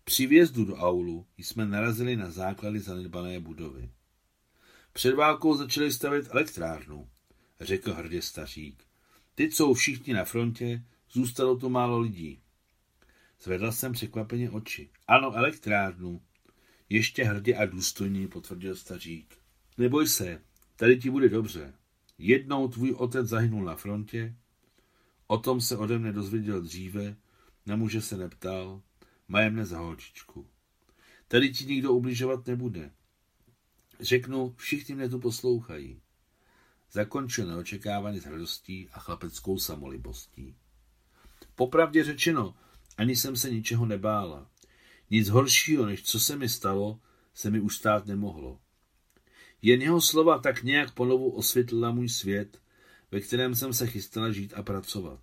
Při 0.05 0.27
vjezdu 0.27 0.65
do 0.65 0.77
aulu 0.77 1.27
jsme 1.39 1.67
narazili 1.67 2.17
na 2.17 2.31
základy 2.31 2.81
zanedbané 2.81 3.41
budovy. 3.41 3.91
Před 4.93 5.15
válkou 5.15 5.57
začali 5.57 5.93
stavět 5.93 6.29
elektrárnu, 6.31 7.09
řekl 7.61 7.95
hrdě 7.95 8.23
stařík. 8.23 8.85
Teď 9.35 9.53
jsou 9.53 9.75
všichni 9.75 10.15
na 10.15 10.25
frontě, 10.25 10.85
zůstalo 11.11 11.57
tu 11.57 11.69
málo 11.69 11.99
lidí. 11.99 12.41
Zvedla 13.43 13.73
jsem 13.73 13.93
překvapeně 13.93 14.51
oči. 14.51 14.91
Ano, 15.09 15.33
elektrárnu. 15.37 16.23
Ještě 16.89 17.25
hrdě 17.25 17.57
a 17.57 17.67
důstojně 17.67 18.29
potvrdil 18.29 18.77
stařík. 18.77 19.46
Neboj 19.79 20.09
se, 20.09 20.43
tady 20.77 20.99
ti 20.99 21.11
bude 21.11 21.29
dobře. 21.29 21.75
Jednou 22.19 22.69
tvůj 22.69 22.93
otec 22.93 23.29
zahynul 23.29 23.65
na 23.65 23.77
frontě, 23.77 24.37
o 25.27 25.39
tom 25.39 25.61
se 25.61 25.77
ode 25.77 25.99
mne 25.99 26.13
dozvěděl 26.13 26.63
dříve, 26.63 27.17
na 27.67 27.77
muže 27.77 28.03
se 28.03 28.17
neptal, 28.17 28.83
maje 29.29 29.51
mne 29.51 29.67
za 29.67 29.79
holčičku. 29.79 30.47
Tady 31.29 31.53
ti 31.53 31.65
nikdo 31.67 31.93
ubližovat 31.93 32.47
nebude. 32.47 32.91
Řeknu, 34.01 34.55
všichni 34.57 34.95
mě 34.95 35.09
tu 35.09 35.19
poslouchají. 35.19 36.01
Zakončil 36.93 37.47
neočekávaně 37.47 38.21
s 38.21 38.27
radostí 38.27 38.89
a 38.93 39.01
chlapeckou 39.01 39.59
samolibostí. 39.59 40.57
Popravdě 41.55 42.05
řečeno, 42.05 42.57
ani 42.97 43.17
jsem 43.17 43.37
se 43.37 43.51
ničeho 43.51 43.87
nebála. 43.87 44.51
Nic 45.11 45.29
horšího, 45.29 45.87
než 45.87 46.03
co 46.03 46.21
se 46.21 46.37
mi 46.37 46.49
stalo, 46.49 47.01
se 47.35 47.51
mi 47.51 47.61
už 47.61 47.77
stát 47.77 48.07
nemohlo. 48.07 48.61
Jen 49.63 49.83
jeho 49.83 50.01
slova 50.01 50.39
tak 50.39 50.63
nějak 50.63 50.95
ponovu 50.95 51.31
osvětlila 51.31 51.91
můj 51.91 52.09
svět, 52.09 52.61
ve 53.11 53.21
kterém 53.21 53.55
jsem 53.55 53.73
se 53.73 53.87
chystala 53.87 54.33
žít 54.33 54.55
a 54.55 54.63
pracovat. 54.63 55.21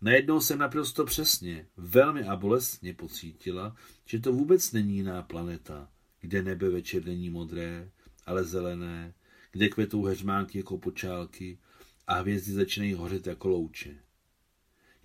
Najednou 0.00 0.40
jsem 0.40 0.58
naprosto 0.58 1.04
přesně, 1.04 1.66
velmi 1.76 2.24
a 2.24 2.36
bolestně 2.36 2.94
pocítila, 2.94 3.76
že 4.04 4.20
to 4.20 4.32
vůbec 4.32 4.72
není 4.72 4.94
jiná 4.96 5.22
planeta, 5.22 5.90
kde 6.20 6.42
nebe 6.42 6.70
večer 6.70 7.04
není 7.04 7.30
modré, 7.30 7.90
ale 8.26 8.44
zelené, 8.44 9.14
kde 9.52 9.68
kvetou 9.68 10.04
heřmánky 10.04 10.58
jako 10.58 10.78
počálky 10.78 11.58
a 12.06 12.14
hvězdy 12.14 12.52
začínají 12.52 12.94
hořet 12.94 13.26
jako 13.26 13.48
louče. 13.48 13.96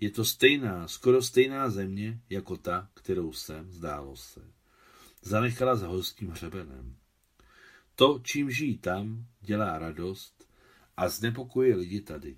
Je 0.00 0.10
to 0.10 0.24
stejná, 0.24 0.88
skoro 0.88 1.22
stejná 1.22 1.70
země, 1.70 2.20
jako 2.30 2.56
ta, 2.56 2.90
kterou 2.94 3.32
jsem, 3.32 3.72
zdálo 3.72 4.16
se, 4.16 4.40
zanechala 5.22 5.76
za 5.76 5.86
horským 5.86 6.28
hřebenem. 6.28 6.96
To, 7.94 8.20
čím 8.24 8.50
žijí 8.50 8.78
tam, 8.78 9.26
dělá 9.40 9.78
radost 9.78 10.48
a 10.96 11.08
znepokoje 11.08 11.76
lidi 11.76 12.00
tady. 12.00 12.36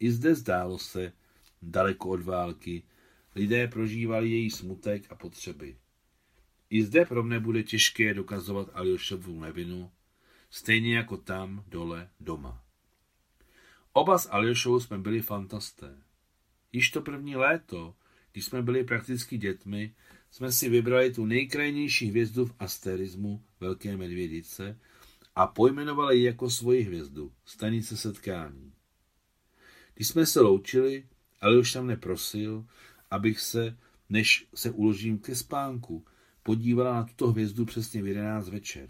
I 0.00 0.10
zde 0.12 0.34
zdálo 0.34 0.78
se, 0.78 1.12
daleko 1.62 2.08
od 2.08 2.22
války, 2.22 2.82
lidé 3.34 3.68
prožívali 3.68 4.30
její 4.30 4.50
smutek 4.50 5.12
a 5.12 5.14
potřeby. 5.14 5.76
I 6.70 6.84
zde 6.84 7.04
pro 7.04 7.22
mne 7.22 7.40
bude 7.40 7.62
těžké 7.62 8.14
dokazovat 8.14 8.70
Aljošovu 8.72 9.40
nevinu, 9.40 9.90
stejně 10.50 10.96
jako 10.96 11.16
tam, 11.16 11.64
dole, 11.68 12.10
doma. 12.20 12.64
Oba 13.92 14.18
s 14.18 14.30
Aljošou 14.30 14.80
jsme 14.80 14.98
byli 14.98 15.20
fantasté. 15.20 16.02
Již 16.72 16.90
to 16.90 17.00
první 17.00 17.36
léto, 17.36 17.94
když 18.32 18.44
jsme 18.44 18.62
byli 18.62 18.84
prakticky 18.84 19.38
dětmi, 19.38 19.94
jsme 20.32 20.52
si 20.52 20.68
vybrali 20.68 21.12
tu 21.12 21.26
nejkrajnější 21.26 22.06
hvězdu 22.06 22.46
v 22.46 22.54
asterismu 22.58 23.42
Velké 23.60 23.96
medvědice 23.96 24.78
a 25.36 25.46
pojmenovala 25.46 26.12
ji 26.12 26.22
jako 26.22 26.50
svoji 26.50 26.82
hvězdu, 26.82 27.32
stanice 27.44 27.96
setkání. 27.96 28.72
Když 29.94 30.08
jsme 30.08 30.26
se 30.26 30.40
loučili, 30.40 31.04
Aljoša 31.40 31.82
mne 31.82 31.96
prosil, 31.96 32.66
abych 33.10 33.40
se, 33.40 33.76
než 34.08 34.46
se 34.54 34.70
uložím 34.70 35.18
ke 35.18 35.34
spánku, 35.34 36.04
podívala 36.42 36.94
na 36.94 37.04
tuto 37.04 37.30
hvězdu 37.30 37.64
přesně 37.64 38.02
v 38.02 38.06
11 38.06 38.48
večer. 38.48 38.88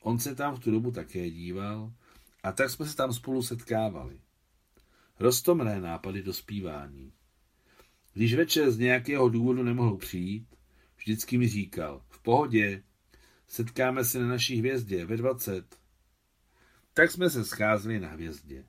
On 0.00 0.18
se 0.18 0.34
tam 0.34 0.56
v 0.56 0.58
tu 0.58 0.70
dobu 0.70 0.90
také 0.90 1.30
díval 1.30 1.92
a 2.42 2.52
tak 2.52 2.70
jsme 2.70 2.86
se 2.86 2.96
tam 2.96 3.12
spolu 3.12 3.42
setkávali. 3.42 4.20
Rostomré 5.20 5.80
nápady 5.80 6.22
do 6.22 6.32
zpívání. 6.34 7.12
Když 8.18 8.34
večer 8.34 8.70
z 8.70 8.78
nějakého 8.78 9.28
důvodu 9.28 9.62
nemohl 9.62 9.96
přijít, 9.96 10.46
vždycky 10.96 11.38
mi 11.38 11.48
říkal, 11.48 12.02
v 12.08 12.22
pohodě, 12.22 12.82
setkáme 13.48 14.04
se 14.04 14.18
na 14.18 14.26
naší 14.26 14.56
hvězdě 14.56 15.04
ve 15.04 15.16
20. 15.16 15.76
Tak 16.94 17.10
jsme 17.10 17.30
se 17.30 17.44
scházeli 17.44 18.00
na 18.00 18.08
hvězdě. 18.08 18.64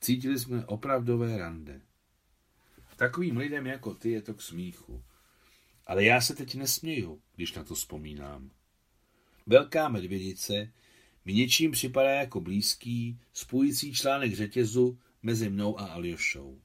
Cítili 0.00 0.38
jsme 0.38 0.66
opravdové 0.66 1.38
rande. 1.38 1.80
Takovým 2.96 3.36
lidem 3.36 3.66
jako 3.66 3.94
ty 3.94 4.10
je 4.10 4.22
to 4.22 4.34
k 4.34 4.42
smíchu. 4.42 5.04
Ale 5.86 6.04
já 6.04 6.20
se 6.20 6.34
teď 6.34 6.54
nesměju, 6.54 7.22
když 7.34 7.54
na 7.54 7.64
to 7.64 7.74
vzpomínám. 7.74 8.50
Velká 9.46 9.88
medvědice 9.88 10.72
mi 11.24 11.34
něčím 11.34 11.70
připadá 11.70 12.10
jako 12.10 12.40
blízký, 12.40 13.20
spojící 13.32 13.92
článek 13.92 14.34
řetězu 14.34 14.98
mezi 15.22 15.48
mnou 15.50 15.80
a 15.80 15.86
Aljošou. 15.86 16.60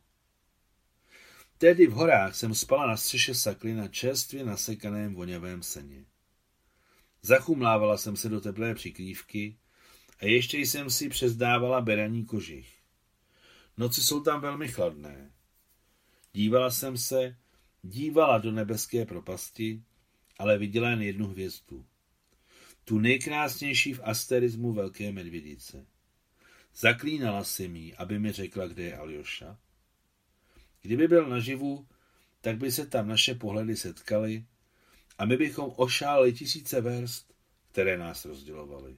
Tehdy 1.57 1.87
v 1.87 1.91
horách 1.91 2.35
jsem 2.35 2.55
spala 2.55 2.87
na 2.87 2.97
střeše 2.97 3.35
sakly 3.35 3.73
na 3.73 3.87
čerstvě 3.87 4.43
nasekaném 4.43 5.15
voňavém 5.15 5.63
seně. 5.63 6.05
Zachumlávala 7.21 7.97
jsem 7.97 8.17
se 8.17 8.29
do 8.29 8.41
teplé 8.41 8.75
přikrývky 8.75 9.57
a 10.19 10.25
ještě 10.25 10.57
jsem 10.57 10.89
si 10.89 11.09
přezdávala 11.09 11.81
beraní 11.81 12.25
kožich. 12.25 12.73
Noci 13.77 14.01
jsou 14.01 14.21
tam 14.21 14.41
velmi 14.41 14.67
chladné. 14.67 15.31
Dívala 16.33 16.71
jsem 16.71 16.97
se, 16.97 17.35
dívala 17.81 18.37
do 18.37 18.51
nebeské 18.51 19.05
propasti, 19.05 19.83
ale 20.39 20.57
viděla 20.57 20.89
jen 20.89 21.01
jednu 21.01 21.27
hvězdu. 21.27 21.85
Tu 22.85 22.99
nejkrásnější 22.99 23.93
v 23.93 24.01
asterismu 24.03 24.73
Velké 24.73 25.11
medvědice. 25.11 25.85
Zaklínala 26.75 27.43
si 27.43 27.67
mi, 27.67 27.95
aby 27.95 28.19
mi 28.19 28.31
řekla, 28.31 28.67
kde 28.67 28.83
je 28.83 28.97
Aljoša. 28.97 29.57
Kdyby 30.83 31.07
byl 31.07 31.29
naživu, 31.29 31.87
tak 32.41 32.57
by 32.57 32.71
se 32.71 32.85
tam 32.85 33.07
naše 33.07 33.35
pohledy 33.35 33.75
setkaly 33.75 34.45
a 35.17 35.25
my 35.25 35.37
bychom 35.37 35.73
ošálili 35.75 36.33
tisíce 36.33 36.81
verst, 36.81 37.33
které 37.71 37.97
nás 37.97 38.25
rozdělovaly. 38.25 38.97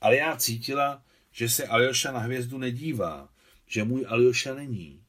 Ale 0.00 0.16
já 0.16 0.36
cítila, 0.36 1.04
že 1.32 1.48
se 1.48 1.66
Aljoša 1.66 2.12
na 2.12 2.18
hvězdu 2.18 2.58
nedívá, 2.58 3.28
že 3.66 3.84
můj 3.84 4.06
Aljoša 4.08 4.54
není. 4.54 5.04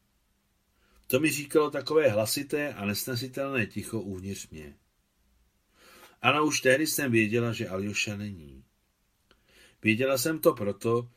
To 1.08 1.20
mi 1.20 1.32
říkalo 1.32 1.72
takové 1.72 2.10
hlasité 2.10 2.74
a 2.74 2.86
nesnesitelné 2.86 3.66
ticho 3.66 4.02
uvnitř 4.02 4.50
mě. 4.50 4.76
Ano, 6.22 6.46
už 6.46 6.62
tehdy 6.62 6.88
jsem 6.88 7.12
věděla, 7.12 7.54
že 7.54 7.70
Aljoša 7.70 8.18
není. 8.18 8.64
Věděla 9.84 10.18
jsem 10.18 10.40
to 10.40 10.54
proto, 10.54 11.10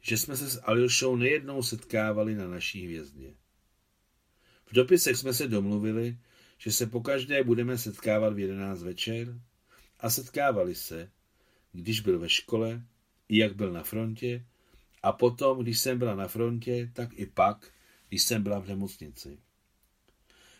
že 0.00 0.18
jsme 0.18 0.36
se 0.36 0.50
s 0.50 0.62
Aljošou 0.64 1.16
nejednou 1.16 1.62
setkávali 1.62 2.34
na 2.34 2.48
naší 2.48 2.84
hvězdě. 2.84 3.34
V 4.70 4.72
dopisech 4.72 5.16
jsme 5.16 5.34
se 5.34 5.48
domluvili, 5.48 6.18
že 6.58 6.72
se 6.72 6.86
pokaždé 6.86 7.44
budeme 7.44 7.78
setkávat 7.78 8.34
v 8.34 8.38
jedenáct 8.38 8.82
večer 8.82 9.40
a 10.00 10.10
setkávali 10.10 10.74
se, 10.74 11.10
když 11.72 12.00
byl 12.00 12.18
ve 12.18 12.28
škole, 12.28 12.82
i 13.28 13.38
jak 13.38 13.56
byl 13.56 13.72
na 13.72 13.82
frontě, 13.82 14.44
a 15.02 15.12
potom, 15.12 15.62
když 15.62 15.78
jsem 15.78 15.98
byla 15.98 16.14
na 16.14 16.28
frontě, 16.28 16.90
tak 16.92 17.18
i 17.18 17.26
pak, 17.26 17.72
když 18.08 18.22
jsem 18.22 18.42
byla 18.42 18.58
v 18.58 18.68
nemocnici. 18.68 19.38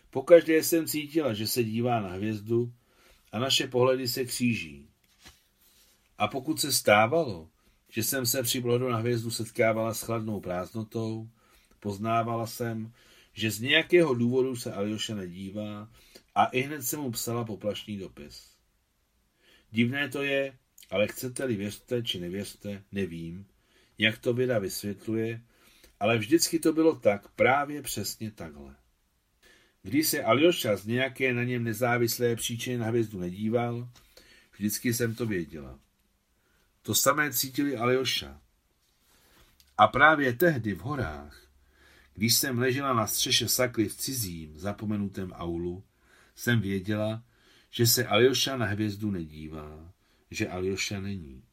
Pokaždé 0.09 0.63
jsem 0.63 0.87
cítila, 0.87 1.33
že 1.33 1.47
se 1.47 1.63
dívá 1.63 2.01
na 2.01 2.09
hvězdu 2.09 2.73
a 3.31 3.39
naše 3.39 3.67
pohledy 3.67 4.07
se 4.07 4.25
kříží. 4.25 4.87
A 6.17 6.27
pokud 6.27 6.61
se 6.61 6.71
stávalo, 6.71 7.49
že 7.89 8.03
jsem 8.03 8.25
se 8.25 8.43
při 8.43 8.61
pohledu 8.61 8.89
na 8.89 8.97
hvězdu 8.97 9.31
setkávala 9.31 9.93
s 9.93 10.01
chladnou 10.01 10.39
prázdnotou, 10.39 11.29
poznávala 11.79 12.47
jsem, 12.47 12.93
že 13.39 13.51
z 13.51 13.59
nějakého 13.59 14.13
důvodu 14.13 14.55
se 14.55 14.73
Aljoša 14.73 15.15
nedívá 15.15 15.89
a 16.35 16.45
i 16.45 16.61
hned 16.61 16.83
jsem 16.83 16.99
mu 16.99 17.11
psala 17.11 17.45
poplašný 17.45 17.97
dopis. 17.97 18.51
Divné 19.71 20.09
to 20.09 20.23
je, 20.23 20.57
ale 20.89 21.07
chcete-li 21.07 21.55
věřte 21.55 22.03
či 22.03 22.19
nevěřte, 22.19 22.83
nevím, 22.91 23.47
jak 23.97 24.17
to 24.17 24.33
věda 24.33 24.59
vysvětluje, 24.59 25.41
ale 25.99 26.17
vždycky 26.17 26.59
to 26.59 26.73
bylo 26.73 26.95
tak, 26.95 27.27
právě 27.27 27.81
přesně 27.81 28.31
takhle. 28.31 28.75
Když 29.83 30.07
se 30.07 30.23
Aljoša 30.23 30.75
z 30.75 30.85
nějaké 30.85 31.33
na 31.33 31.43
něm 31.43 31.63
nezávislé 31.63 32.35
příčiny 32.35 32.77
na 32.77 32.85
hvězdu 32.85 33.19
nedíval, 33.19 33.89
vždycky 34.57 34.93
jsem 34.93 35.15
to 35.15 35.25
věděla. 35.25 35.79
To 36.81 36.95
samé 36.95 37.33
cítili 37.33 37.77
Aljoša. 37.77 38.41
A 39.77 39.87
právě 39.87 40.33
tehdy 40.33 40.73
v 40.73 40.79
horách, 40.79 41.48
když 42.19 42.35
jsem 42.35 42.59
ležela 42.59 42.93
na 42.93 43.07
střeše 43.07 43.47
sakly 43.47 43.89
v 43.89 43.95
cizím, 43.95 44.57
zapomenutém 44.57 45.31
aulu, 45.31 45.83
jsem 46.35 46.61
věděla, 46.61 47.23
že 47.69 47.87
se 47.87 48.07
Aljoša 48.07 48.57
na 48.57 48.65
hvězdu 48.65 49.11
nedívá, 49.11 49.93
že 50.31 50.47
Aljoša 50.47 50.99
není. 50.99 51.43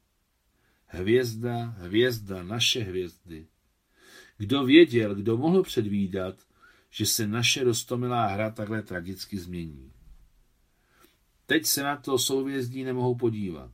Hvězda, 0.85 1.65
hvězda, 1.65 2.43
naše 2.43 2.83
hvězdy. 2.83 3.47
Kdo 4.37 4.65
věděl, 4.65 5.15
kdo 5.15 5.37
mohl 5.37 5.63
předvídat, 5.63 6.35
že 6.89 7.05
se 7.05 7.27
naše 7.27 7.63
roztomilá 7.63 8.27
hra 8.27 8.51
takhle 8.51 8.81
tragicky 8.81 9.37
změní. 9.37 9.91
Teď 11.45 11.65
se 11.65 11.83
na 11.83 11.97
to 11.97 12.19
souvězdí 12.19 12.83
nemohou 12.83 13.15
podívat. 13.15 13.71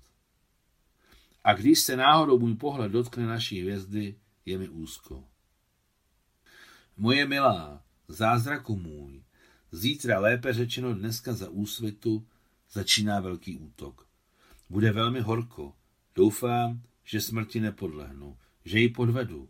A 1.44 1.54
když 1.54 1.80
se 1.80 1.98
náhodou 1.98 2.40
můj 2.40 2.56
pohled 2.56 2.92
dotkne 2.92 3.26
naší 3.26 3.62
hvězdy, 3.62 4.16
je 4.46 4.58
mi 4.58 4.70
úzko. 4.70 5.33
Moje 6.98 7.26
milá, 7.26 7.86
zázraku 8.08 8.76
můj, 8.76 9.24
zítra 9.72 10.20
lépe 10.20 10.54
řečeno 10.54 10.94
dneska 10.94 11.34
za 11.34 11.50
úsvitu 11.50 12.28
začíná 12.72 13.20
velký 13.20 13.58
útok. 13.58 14.08
Bude 14.70 14.92
velmi 14.92 15.22
horko. 15.22 15.76
Doufám, 16.16 16.82
že 17.04 17.22
smrti 17.22 17.60
nepodlehnu, 17.60 18.38
že 18.66 18.80
ji 18.80 18.90
podvedu. 18.90 19.50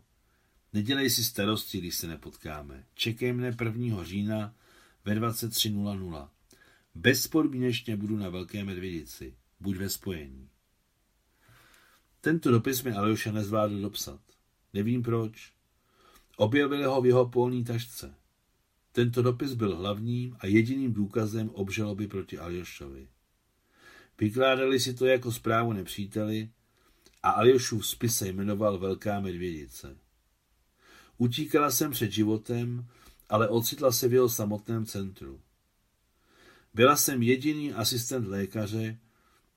Nedělej 0.72 1.10
si 1.10 1.24
starosti, 1.24 1.78
když 1.78 1.94
se 1.94 2.06
nepotkáme. 2.06 2.84
Čekej 2.94 3.32
mne 3.32 3.56
1. 3.64 4.04
října 4.04 4.54
ve 5.04 5.14
23.00. 5.14 6.28
Bezpodmínečně 6.94 7.96
budu 7.96 8.16
na 8.16 8.28
Velké 8.28 8.64
medvědici. 8.64 9.36
Buď 9.60 9.76
ve 9.76 9.88
spojení. 9.88 10.48
Tento 12.20 12.50
dopis 12.50 12.82
mi 12.82 12.92
Aljoša 12.92 13.32
nezvládl 13.32 13.80
dopsat. 13.80 14.20
Nevím 14.72 15.02
proč. 15.02 15.53
Objevili 16.36 16.84
ho 16.84 17.02
v 17.02 17.06
jeho 17.06 17.28
polní 17.28 17.64
tašce. 17.64 18.14
Tento 18.92 19.22
dopis 19.22 19.54
byl 19.54 19.76
hlavním 19.76 20.36
a 20.40 20.46
jediným 20.46 20.92
důkazem 20.92 21.50
obžaloby 21.50 22.06
proti 22.06 22.38
Aljošovi. 22.38 23.08
Vykládali 24.20 24.80
si 24.80 24.94
to 24.94 25.06
jako 25.06 25.32
zprávu 25.32 25.72
nepříteli 25.72 26.50
a 27.22 27.30
Aljošův 27.30 27.86
spis 27.86 28.16
se 28.16 28.28
jmenoval 28.28 28.78
Velká 28.78 29.20
medvědice. 29.20 29.96
Utíkala 31.18 31.70
jsem 31.70 31.90
před 31.90 32.12
životem, 32.12 32.86
ale 33.28 33.48
ocitla 33.48 33.92
se 33.92 34.08
v 34.08 34.12
jeho 34.12 34.28
samotném 34.28 34.86
centru. 34.86 35.40
Byla 36.74 36.96
jsem 36.96 37.22
jediný 37.22 37.72
asistent 37.72 38.26
lékaře 38.28 38.98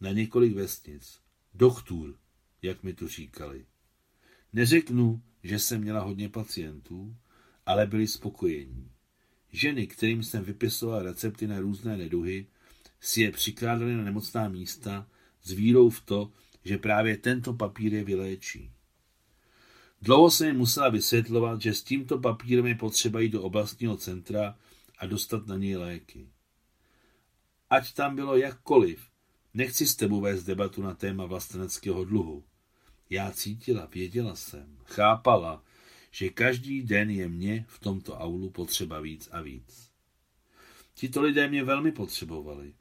na 0.01 0.11
několik 0.11 0.55
vesnic. 0.55 1.19
Doktor, 1.53 2.15
jak 2.61 2.83
mi 2.83 2.93
tu 2.93 3.07
říkali. 3.07 3.65
Neřeknu, 4.53 5.21
že 5.43 5.59
jsem 5.59 5.81
měla 5.81 5.99
hodně 5.99 6.29
pacientů, 6.29 7.15
ale 7.65 7.87
byli 7.87 8.07
spokojení. 8.07 8.91
Ženy, 9.51 9.87
kterým 9.87 10.23
jsem 10.23 10.43
vypisoval 10.43 11.03
recepty 11.03 11.47
na 11.47 11.59
různé 11.59 11.97
neduhy, 11.97 12.47
si 13.01 13.21
je 13.21 13.31
přikládali 13.31 13.95
na 13.95 14.03
nemocná 14.03 14.49
místa 14.49 15.07
s 15.43 15.51
vírou 15.51 15.89
v 15.89 16.01
to, 16.01 16.31
že 16.63 16.77
právě 16.77 17.17
tento 17.17 17.53
papír 17.53 17.93
je 17.93 18.03
vyléčí. 18.03 18.71
Dlouho 20.01 20.31
jsem 20.31 20.47
jim 20.47 20.57
musela 20.57 20.89
vysvětlovat, 20.89 21.61
že 21.61 21.73
s 21.73 21.83
tímto 21.83 22.17
papírem 22.17 22.65
je 22.65 22.75
potřeba 22.75 23.19
jít 23.19 23.29
do 23.29 23.43
oblastního 23.43 23.97
centra 23.97 24.57
a 24.97 25.05
dostat 25.05 25.47
na 25.47 25.57
něj 25.57 25.75
léky. 25.75 26.27
Ať 27.69 27.93
tam 27.93 28.15
bylo 28.15 28.37
jakkoliv, 28.37 29.09
nechci 29.53 29.87
s 29.87 29.95
tebou 29.95 30.21
vést 30.21 30.43
debatu 30.43 30.81
na 30.81 30.93
téma 30.93 31.25
vlasteneckého 31.25 32.03
dluhu. 32.05 32.43
Já 33.09 33.31
cítila, 33.31 33.85
věděla 33.85 34.35
jsem, 34.35 34.77
chápala, 34.85 35.63
že 36.11 36.29
každý 36.29 36.81
den 36.81 37.09
je 37.09 37.29
mě 37.29 37.65
v 37.67 37.79
tomto 37.79 38.17
aulu 38.17 38.49
potřeba 38.49 38.99
víc 38.99 39.29
a 39.31 39.41
víc. 39.41 39.89
Tito 40.93 41.21
lidé 41.21 41.47
mě 41.47 41.63
velmi 41.63 41.91
potřebovali. 41.91 42.73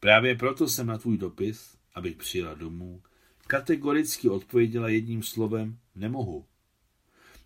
Právě 0.00 0.34
proto 0.34 0.68
jsem 0.68 0.86
na 0.86 0.98
tvůj 0.98 1.18
dopis, 1.18 1.76
abych 1.94 2.16
přijela 2.16 2.54
domů, 2.54 3.02
Kategoricky 3.48 4.28
odpověděla 4.28 4.88
jedním 4.88 5.22
slovem 5.22 5.78
nemohu. 5.94 6.46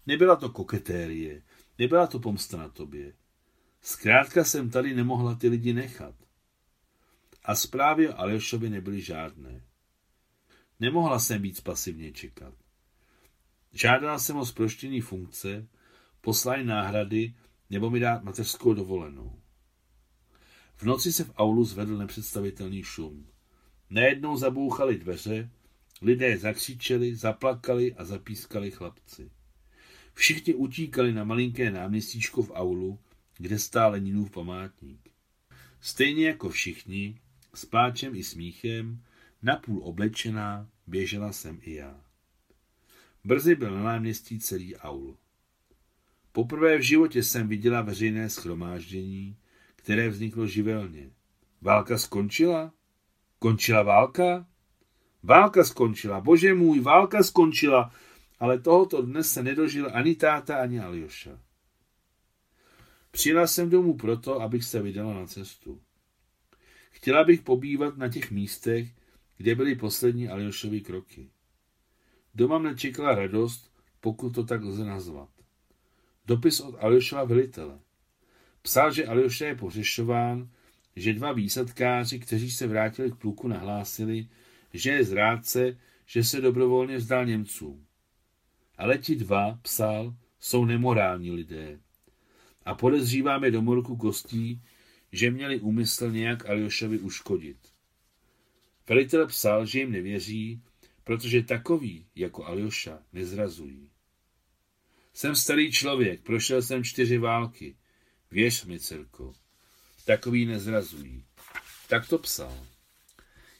Nebyla 0.07 0.37
to 0.37 0.49
koketérie, 0.49 1.43
nebyla 1.79 2.07
to 2.07 2.19
pomsta 2.19 2.57
na 2.57 2.69
tobě. 2.69 3.13
Zkrátka 3.83 4.45
jsem 4.45 4.71
tady 4.71 4.95
nemohla 4.95 5.35
ty 5.35 5.49
lidi 5.49 5.73
nechat. 5.73 6.15
A 7.45 7.55
zprávy 7.55 8.09
o 8.09 8.19
Aljošovi 8.19 8.71
nebyly 8.71 9.01
žádné. 9.01 9.61
Nemohla 10.83 11.19
jsem 11.19 11.43
víc 11.43 11.61
pasivně 11.61 12.13
čekat. 12.13 12.55
Žádala 13.73 14.19
jsem 14.19 14.37
o 14.37 14.47
zproštění 14.47 15.01
funkce, 15.01 15.69
poslání 16.21 16.65
náhrady 16.65 17.35
nebo 17.71 17.91
mi 17.91 18.01
dát 18.01 18.25
mateřskou 18.25 18.75
dovolenou. 18.75 19.41
V 20.77 20.83
noci 20.83 21.13
se 21.13 21.25
v 21.25 21.33
aulu 21.37 21.65
zvedl 21.65 21.97
nepředstavitelný 21.97 22.83
šum. 22.83 23.27
Najednou 23.91 24.37
zabouchali 24.37 24.99
dveře, 24.99 25.51
lidé 26.01 26.39
zakřičeli, 26.39 27.17
zaplakali 27.17 27.95
a 27.95 28.05
zapískali 28.05 28.71
chlapci. 28.71 29.31
Všichni 30.15 30.55
utíkali 30.55 31.13
na 31.13 31.25
malinké 31.25 31.71
náměstíčko 31.71 32.43
v 32.43 32.51
aulu, 32.55 32.99
kde 33.39 33.59
stál 33.59 33.93
Leninův 33.93 34.31
památník. 34.31 35.09
Stejně 35.81 36.27
jako 36.27 36.49
všichni, 36.49 37.21
s 37.55 37.65
pláčem 37.65 38.15
i 38.15 38.25
smíchem, 38.25 39.03
napůl 39.43 39.81
oblečená, 39.85 40.72
běžela 40.87 41.33
jsem 41.33 41.59
i 41.63 41.75
já. 41.75 42.01
Brzy 43.25 43.55
byl 43.55 43.71
na 43.71 43.83
náměstí 43.83 44.39
celý 44.39 44.77
aul. 44.77 45.17
Poprvé 46.33 46.79
v 46.79 46.83
životě 46.83 47.23
jsem 47.23 47.49
viděla 47.49 47.83
veřejné 47.83 48.31
schromáždění, 48.31 49.37
které 49.77 50.09
vzniklo 50.09 50.47
živelně. 50.47 51.11
Válka 51.61 51.99
skončila? 51.99 52.73
Končila 53.39 53.83
válka? 53.83 54.47
Válka 55.23 55.65
skončila, 55.65 56.21
bože 56.21 56.55
můj, 56.55 56.81
válka 56.81 57.23
skončila, 57.23 57.93
ale 58.39 58.59
tohoto 58.59 59.03
dnes 59.03 59.33
se 59.33 59.43
nedožil 59.43 59.91
ani 59.93 60.15
táta, 60.15 60.57
ani 60.57 60.81
Aljoša. 60.81 61.41
Přijela 63.11 63.47
jsem 63.47 63.71
domů 63.71 63.97
proto, 63.97 64.41
abych 64.41 64.65
se 64.65 64.83
vydala 64.83 65.15
na 65.15 65.27
cestu. 65.27 65.81
Chtěla 66.91 67.25
bych 67.25 67.41
pobývat 67.41 67.97
na 67.97 68.09
těch 68.09 68.31
místech, 68.31 68.89
kde 69.37 69.55
byly 69.55 69.75
poslední 69.75 70.29
Aljošovy 70.29 70.81
kroky. 70.81 71.31
Doma 72.35 72.59
mne 72.59 72.75
čekala 72.75 73.15
radost, 73.15 73.73
pokud 74.01 74.35
to 74.35 74.45
tak 74.45 74.63
lze 74.63 74.85
nazvat. 74.85 75.29
Dopis 76.27 76.61
od 76.61 76.75
Aljošova 76.79 77.25
velitele. 77.25 77.79
Psal, 78.63 78.93
že 78.93 79.07
Aljoša 79.07 79.47
je 79.47 79.55
pořešován, 79.55 80.51
že 80.97 81.13
dva 81.13 81.33
výsadkáři, 81.33 82.19
kteří 82.19 82.51
se 82.51 82.67
vrátili 82.67 83.11
k 83.11 83.17
pluku, 83.17 83.49
nahlásili, 83.49 84.29
že 84.73 84.91
je 84.91 85.05
zrádce, 85.05 85.79
že 86.07 86.25
se 86.25 86.41
dobrovolně 86.41 86.97
vzdal 86.97 87.27
Němcům. 87.27 87.87
Ale 88.79 88.99
ti 88.99 89.17
dva, 89.17 89.59
psal, 89.63 90.15
jsou 90.41 90.65
nemorální 90.65 91.31
lidé. 91.31 91.81
A 92.65 92.75
podezříváme 92.75 93.51
do 93.51 93.63
morku 93.63 93.97
kostí, 93.97 94.63
že 95.13 95.31
měli 95.31 95.61
úmysl 95.61 96.11
nějak 96.11 96.51
Aljošovi 96.51 96.99
uškodit. 96.99 97.72
Velitel 98.93 99.27
psal, 99.27 99.67
že 99.67 99.79
jim 99.79 99.93
nevěří, 99.93 100.63
protože 101.05 101.43
takový 101.43 102.07
jako 102.17 102.47
Aljoša 102.47 102.99
nezrazují. 103.13 103.91
Jsem 105.13 105.37
starý 105.37 105.73
člověk, 105.73 106.23
prošel 106.23 106.63
jsem 106.63 106.85
čtyři 106.85 107.19
války. 107.19 107.77
Věř 108.31 108.65
mi, 108.65 108.81
dcerko, 108.81 109.33
takový 110.05 110.47
nezrazují. 110.47 111.25
Tak 111.89 112.09
to 112.09 112.19
psal. 112.19 112.67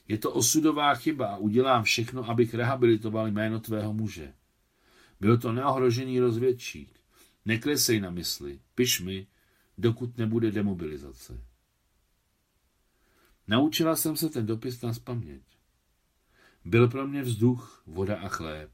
Je 0.07 0.17
to 0.17 0.31
osudová 0.31 0.95
chyba 0.95 1.27
a 1.27 1.37
udělám 1.37 1.83
všechno, 1.83 2.29
abych 2.29 2.53
rehabilitoval 2.53 3.27
jméno 3.27 3.59
tvého 3.59 3.93
muže. 3.93 4.33
Byl 5.19 5.37
to 5.37 5.51
neohrožený 5.51 6.19
rozvědčík. 6.19 6.99
Neklesej 7.45 7.99
na 7.99 8.09
mysli, 8.09 8.59
piš 8.75 9.01
mi, 9.01 9.27
dokud 9.77 10.17
nebude 10.17 10.51
demobilizace. 10.51 11.52
Naučila 13.47 13.95
jsem 13.95 14.15
se 14.15 14.29
ten 14.29 14.45
dopis 14.45 14.81
na 14.81 14.93
spaměť. 14.93 15.41
Byl 16.65 16.87
pro 16.87 17.07
mě 17.07 17.21
vzduch, 17.21 17.83
voda 17.87 18.19
a 18.19 18.27
chléb. 18.27 18.69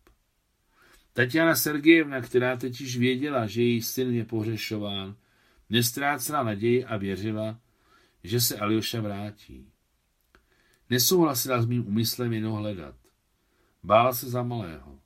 Tatiana 1.14 1.56
Sergejevna, 1.56 2.22
která 2.22 2.58
teď 2.58 2.82
již 2.82 2.98
věděla, 2.98 3.48
že 3.48 3.62
její 3.62 3.82
syn 3.82 4.14
je 4.14 4.26
pohřešován, 4.26 5.16
nestrácela 5.70 6.44
naději 6.44 6.86
a 6.86 6.98
věřila, 6.98 7.60
že 8.24 8.42
se 8.42 8.58
Aljoša 8.58 9.02
vrátí. 9.02 9.72
Nesouhlasila 10.90 11.62
s 11.62 11.66
mým 11.66 11.88
úmyslem 11.88 12.34
jen 12.34 12.46
ho 12.46 12.56
hledat. 12.56 12.96
Bála 13.84 14.14
se 14.14 14.30
za 14.30 14.44
malého. 14.44 15.00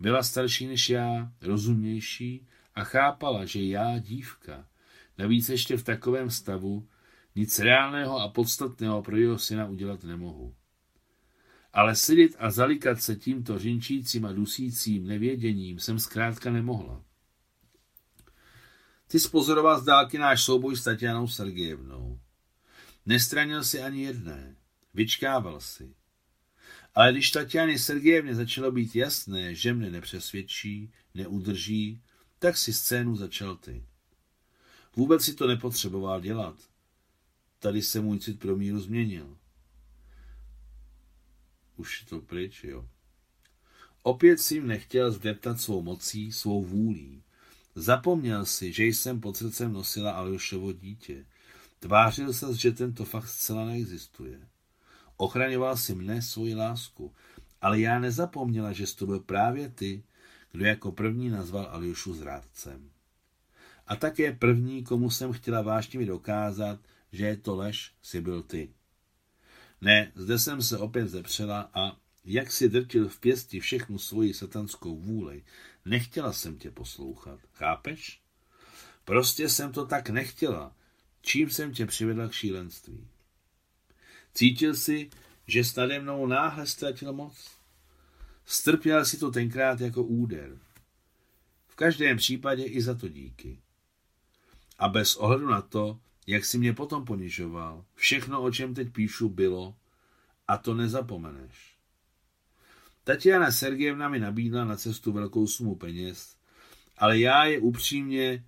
Byla 0.00 0.22
starší 0.22 0.66
než 0.66 0.90
já, 0.90 1.32
rozumnější 1.40 2.46
a 2.74 2.84
chápala, 2.84 3.44
že 3.44 3.62
já, 3.62 3.98
dívka, 3.98 4.66
navíc 5.18 5.48
ještě 5.48 5.76
v 5.76 5.84
takovém 5.84 6.30
stavu, 6.30 6.88
nic 7.36 7.58
reálného 7.58 8.18
a 8.18 8.28
podstatného 8.28 9.02
pro 9.02 9.16
jeho 9.16 9.38
syna 9.38 9.66
udělat 9.66 10.04
nemohu. 10.04 10.54
Ale 11.72 11.96
sedět 11.96 12.32
a 12.38 12.50
zalikat 12.50 13.02
se 13.02 13.16
tímto 13.16 13.58
řinčícím 13.58 14.26
a 14.26 14.32
dusícím 14.32 15.06
nevěděním 15.06 15.78
jsem 15.78 15.98
zkrátka 15.98 16.50
nemohla. 16.50 17.04
Ty 19.06 19.20
spozoroval 19.20 19.80
z 19.80 19.84
dálky 19.84 20.18
náš 20.18 20.44
souboj 20.44 20.76
s 20.76 20.84
Tatianou 20.84 21.28
Sergejevnou. 21.28 22.20
Nestranil 23.06 23.64
si 23.64 23.82
ani 23.82 24.02
jedné. 24.02 24.56
Vyčkával 24.94 25.60
si. 25.60 25.94
Ale 26.94 27.12
když 27.12 27.30
Tatiany 27.30 27.78
Sergejevně 27.78 28.34
začalo 28.34 28.72
být 28.72 28.96
jasné, 28.96 29.54
že 29.54 29.74
mne 29.74 29.90
nepřesvědčí, 29.90 30.92
neudrží, 31.14 32.02
tak 32.38 32.56
si 32.56 32.72
scénu 32.72 33.16
začal 33.16 33.56
ty. 33.56 33.84
Vůbec 34.96 35.24
si 35.24 35.34
to 35.34 35.46
nepotřeboval 35.46 36.20
dělat. 36.20 36.56
Tady 37.58 37.82
se 37.82 38.00
můj 38.00 38.18
cit 38.18 38.38
pro 38.38 38.56
míru 38.56 38.80
změnil. 38.80 39.36
Už 41.76 42.00
je 42.00 42.06
to 42.06 42.20
pryč, 42.20 42.64
jo. 42.64 42.88
Opět 44.02 44.38
si 44.40 44.54
jim 44.54 44.66
nechtěl 44.66 45.10
zdeptat 45.10 45.60
svou 45.60 45.82
mocí, 45.82 46.32
svou 46.32 46.64
vůlí. 46.64 47.22
Zapomněl 47.74 48.46
si, 48.46 48.72
že 48.72 48.84
jsem 48.84 49.20
pod 49.20 49.36
srdcem 49.36 49.72
nosila 49.72 50.12
Aljošovo 50.12 50.72
dítě. 50.72 51.26
Tvářil 51.78 52.32
se, 52.32 52.54
že 52.54 52.72
tento 52.72 53.04
fakt 53.04 53.28
zcela 53.28 53.64
neexistuje. 53.64 54.40
Ochraňoval 55.16 55.76
si 55.76 55.94
mne 55.94 56.22
svoji 56.22 56.54
lásku, 56.54 57.12
ale 57.60 57.80
já 57.80 57.98
nezapomněla, 57.98 58.72
že 58.72 58.94
to 58.94 59.06
byl 59.06 59.20
právě 59.20 59.68
ty, 59.68 60.02
kdo 60.52 60.64
jako 60.64 60.92
první 60.92 61.30
nazval 61.30 61.68
Aljošu 61.70 62.14
zrádcem. 62.14 62.90
A 63.86 63.96
také 63.96 64.32
první, 64.32 64.84
komu 64.84 65.10
jsem 65.10 65.32
chtěla 65.32 65.62
vášnivě 65.62 66.06
dokázat, 66.06 66.80
že 67.16 67.26
je 67.26 67.36
to 67.36 67.56
lež, 67.56 67.92
si 68.02 68.20
byl 68.20 68.42
ty. 68.42 68.74
Ne, 69.80 70.12
zde 70.14 70.38
jsem 70.38 70.62
se 70.62 70.78
opět 70.78 71.08
zepřela 71.08 71.70
a 71.74 71.96
jak 72.24 72.52
si 72.52 72.68
drtil 72.68 73.08
v 73.08 73.20
pěsti 73.20 73.60
všechnu 73.60 73.98
svoji 73.98 74.34
satanskou 74.34 74.96
vůli, 74.96 75.44
nechtěla 75.84 76.32
jsem 76.32 76.58
tě 76.58 76.70
poslouchat. 76.70 77.40
Chápeš? 77.52 78.20
Prostě 79.04 79.48
jsem 79.48 79.72
to 79.72 79.86
tak 79.86 80.10
nechtěla, 80.10 80.76
čím 81.22 81.50
jsem 81.50 81.72
tě 81.72 81.86
přivedla 81.86 82.28
k 82.28 82.32
šílenství. 82.32 83.08
Cítil 84.34 84.74
si, 84.74 85.10
že 85.46 85.62
nade 85.76 86.00
mnou 86.00 86.26
náhle 86.26 86.66
ztratil 86.66 87.12
moc. 87.12 87.50
Strpěl 88.44 89.04
si 89.04 89.18
to 89.18 89.30
tenkrát 89.30 89.80
jako 89.80 90.02
úder. 90.02 90.58
V 91.68 91.76
každém 91.76 92.16
případě 92.16 92.64
i 92.64 92.82
za 92.82 92.94
to 92.94 93.08
díky. 93.08 93.58
A 94.78 94.88
bez 94.88 95.16
ohledu 95.16 95.48
na 95.48 95.62
to, 95.62 96.00
jak 96.26 96.44
si 96.44 96.58
mě 96.58 96.72
potom 96.72 97.04
ponižoval, 97.04 97.84
všechno, 97.94 98.42
o 98.42 98.50
čem 98.50 98.74
teď 98.74 98.92
píšu, 98.92 99.28
bylo 99.28 99.74
a 100.48 100.56
to 100.56 100.74
nezapomeneš. 100.74 101.76
Tatiana 103.04 103.52
Sergejevna 103.52 104.08
mi 104.08 104.20
nabídla 104.20 104.64
na 104.64 104.76
cestu 104.76 105.12
velkou 105.12 105.46
sumu 105.46 105.74
peněz, 105.74 106.36
ale 106.98 107.18
já 107.18 107.44
je 107.44 107.60
upřímně 107.60 108.44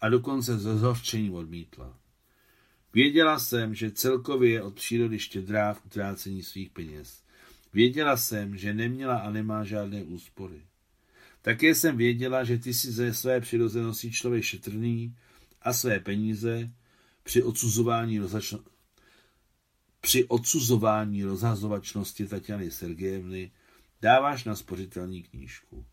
a 0.00 0.08
dokonce 0.08 0.58
ze 0.58 0.78
zhořčení 0.78 1.30
odmítla. 1.30 1.98
Věděla 2.94 3.38
jsem, 3.38 3.74
že 3.74 3.90
celkově 3.90 4.50
je 4.50 4.62
od 4.62 4.74
přírody 4.74 5.18
štědrá 5.18 5.74
v 5.74 5.86
utrácení 5.86 6.42
svých 6.42 6.70
peněz. 6.70 7.22
Věděla 7.72 8.16
jsem, 8.16 8.56
že 8.56 8.74
neměla 8.74 9.18
a 9.18 9.30
nemá 9.30 9.64
žádné 9.64 10.02
úspory. 10.02 10.62
Také 11.42 11.74
jsem 11.74 11.96
věděla, 11.96 12.44
že 12.44 12.58
ty 12.58 12.74
si 12.74 12.92
ze 12.92 13.14
své 13.14 13.40
přirozenosti 13.40 14.10
člověk 14.10 14.44
šetrný 14.44 15.16
a 15.62 15.72
své 15.72 16.00
peníze 16.00 16.70
při 17.22 17.42
odsuzování, 17.42 18.18
rozačno... 18.18 18.58
při 20.00 20.24
odsuzování 20.24 21.24
rozhazovačnosti 21.24 22.26
Tatiany 22.26 22.70
Sergejevny 22.70 23.50
dáváš 24.02 24.44
na 24.44 24.56
spořitelní 24.56 25.22
knížku. 25.22 25.86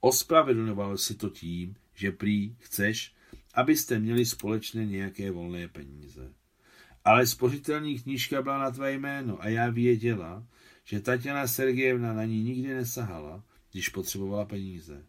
Ospravedlňoval 0.00 0.98
si 0.98 1.14
to 1.14 1.30
tím, 1.30 1.76
že 1.94 2.12
prý 2.12 2.56
chceš, 2.58 3.14
abyste 3.54 3.98
měli 3.98 4.26
společně 4.26 4.86
nějaké 4.86 5.30
volné 5.30 5.68
peníze. 5.68 6.32
Ale 7.04 7.26
spořitelní 7.26 7.98
knížka 7.98 8.42
byla 8.42 8.58
na 8.58 8.70
tvé 8.70 8.92
jméno 8.92 9.42
a 9.42 9.48
já 9.48 9.70
věděla, 9.70 10.46
že 10.84 11.00
Tatiana 11.00 11.46
Sergejevna 11.46 12.12
na 12.12 12.24
ní 12.24 12.42
nikdy 12.42 12.74
nesahala, 12.74 13.44
když 13.72 13.88
potřebovala 13.88 14.44
peníze. 14.44 15.04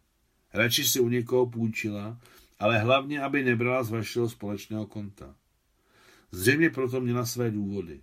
Radši 0.53 0.83
si 0.83 0.99
u 0.99 1.09
někoho 1.09 1.45
půjčila, 1.45 2.21
ale 2.59 2.79
hlavně, 2.79 3.21
aby 3.21 3.43
nebrala 3.43 3.83
z 3.83 3.89
vašeho 3.89 4.29
společného 4.29 4.85
konta. 4.85 5.35
Zřejmě 6.31 6.69
proto 6.69 7.01
měla 7.01 7.25
své 7.25 7.51
důvody. 7.51 8.01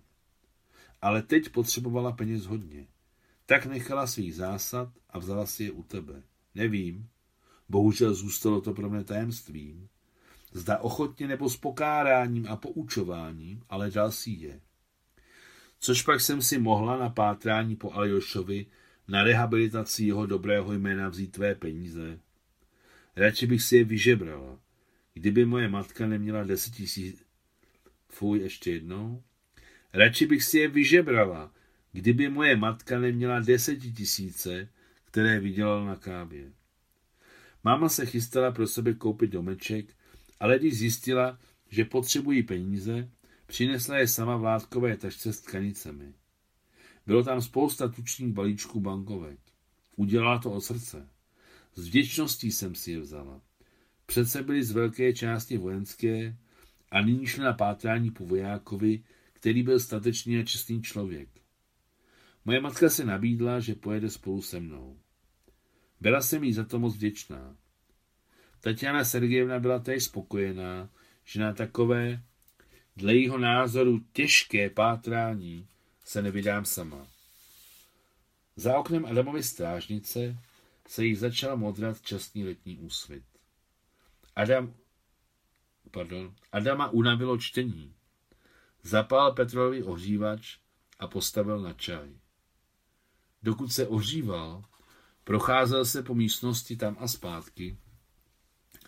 Ale 1.01 1.21
teď 1.21 1.49
potřebovala 1.49 2.11
peněz 2.11 2.45
hodně. 2.45 2.87
Tak 3.45 3.65
nechala 3.65 4.07
svých 4.07 4.35
zásad 4.35 4.89
a 5.09 5.19
vzala 5.19 5.45
si 5.45 5.63
je 5.63 5.71
u 5.71 5.83
tebe. 5.83 6.23
Nevím. 6.55 7.09
Bohužel 7.69 8.13
zůstalo 8.13 8.61
to 8.61 8.73
pro 8.73 8.89
mě 8.89 9.03
tajemstvím. 9.03 9.89
Zda 10.53 10.77
ochotně 10.77 11.27
nebo 11.27 11.49
s 11.49 11.57
pokáráním 11.57 12.47
a 12.49 12.55
poučováním, 12.55 13.63
ale 13.69 13.91
dal 13.91 14.11
si 14.11 14.31
je. 14.31 14.61
Což 15.79 16.01
pak 16.01 16.21
jsem 16.21 16.41
si 16.41 16.57
mohla 16.57 16.97
na 16.97 17.09
pátrání 17.09 17.75
po 17.75 17.93
Aljošovi 17.93 18.65
na 19.07 19.23
rehabilitaci 19.23 20.03
jeho 20.03 20.25
dobrého 20.25 20.73
jména 20.73 21.09
vzít 21.09 21.31
tvé 21.31 21.55
peníze. 21.55 22.19
Radši 23.17 23.47
bych 23.47 23.61
si 23.63 23.77
je 23.77 23.83
vyžebrala. 23.83 24.59
Kdyby 25.13 25.45
moje 25.45 25.67
matka 25.67 26.07
neměla 26.07 26.43
deset 26.43 26.73
tisíc... 26.73 27.23
Fuj, 28.09 28.39
ještě 28.39 28.71
jednou. 28.71 29.23
Radši 29.93 30.25
bych 30.25 30.43
si 30.43 30.57
je 30.59 30.67
vyžebrala, 30.67 31.53
kdyby 31.91 32.29
moje 32.29 32.55
matka 32.55 32.99
neměla 32.99 33.39
desetitisíce, 33.39 34.69
které 35.05 35.39
vydělala 35.39 35.85
na 35.85 35.95
kávě. 35.95 36.51
Máma 37.63 37.89
se 37.89 38.05
chystala 38.05 38.51
pro 38.51 38.67
sebe 38.67 38.93
koupit 38.93 39.31
domeček, 39.31 39.85
ale 40.39 40.59
když 40.59 40.77
zjistila, 40.77 41.39
že 41.69 41.85
potřebují 41.85 42.43
peníze, 42.43 43.09
přinesla 43.45 43.97
je 43.97 44.07
sama 44.07 44.37
v 44.37 44.43
látkové 44.43 44.97
tašce 44.97 45.33
s 45.33 45.41
tkanicemi. 45.41 46.13
Bylo 47.07 47.23
tam 47.23 47.41
spousta 47.41 47.87
tučných 47.87 48.33
balíčků 48.33 48.79
bankovek. 48.79 49.39
Udělala 49.95 50.39
to 50.39 50.51
od 50.51 50.61
srdce. 50.61 51.09
S 51.77 51.87
vděčností 51.87 52.51
jsem 52.51 52.75
si 52.75 52.91
je 52.91 52.99
vzala. 52.99 53.41
Přece 54.05 54.43
byly 54.43 54.63
z 54.63 54.71
velké 54.71 55.13
části 55.13 55.57
vojenské 55.57 56.37
a 56.91 57.01
nyní 57.01 57.25
šli 57.25 57.43
na 57.43 57.53
pátrání 57.53 58.11
po 58.11 58.25
vojákovi, 58.25 59.03
který 59.33 59.63
byl 59.63 59.79
statečný 59.79 60.39
a 60.39 60.43
čestný 60.43 60.81
člověk. 60.81 61.29
Moje 62.45 62.61
matka 62.61 62.89
se 62.89 63.05
nabídla, 63.05 63.59
že 63.59 63.75
pojede 63.75 64.09
spolu 64.09 64.41
se 64.41 64.59
mnou. 64.59 64.99
Byla 66.01 66.21
jsem 66.21 66.43
jí 66.43 66.53
za 66.53 66.63
to 66.63 66.79
moc 66.79 66.95
vděčná. 66.95 67.55
Tatiana 68.59 69.05
Sergejevna 69.05 69.59
byla 69.59 69.79
též 69.79 70.03
spokojená, 70.03 70.89
že 71.25 71.39
na 71.39 71.53
takové, 71.53 72.23
dle 72.95 73.15
jeho 73.15 73.37
názoru, 73.37 73.99
těžké 74.13 74.69
pátrání 74.69 75.67
se 76.05 76.21
nevydám 76.21 76.65
sama. 76.65 77.07
Za 78.55 78.77
oknem 78.77 79.05
Adamovy 79.05 79.43
strážnice 79.43 80.37
se 80.87 81.05
jí 81.05 81.15
začal 81.15 81.57
modrat 81.57 82.01
častný 82.01 82.45
letní 82.45 82.77
úsvit. 82.77 83.23
Adam, 84.35 84.73
pardon, 85.91 86.35
Adama 86.51 86.89
unavilo 86.89 87.37
čtení. 87.37 87.93
Zapál 88.83 89.33
Petrovi 89.33 89.83
ohřívač 89.83 90.57
a 90.99 91.07
postavil 91.07 91.59
na 91.59 91.73
čaj. 91.73 92.09
Dokud 93.43 93.73
se 93.73 93.87
ohříval, 93.87 94.63
procházel 95.23 95.85
se 95.85 96.03
po 96.03 96.15
místnosti 96.15 96.75
tam 96.75 96.97
a 96.99 97.07
zpátky, 97.07 97.77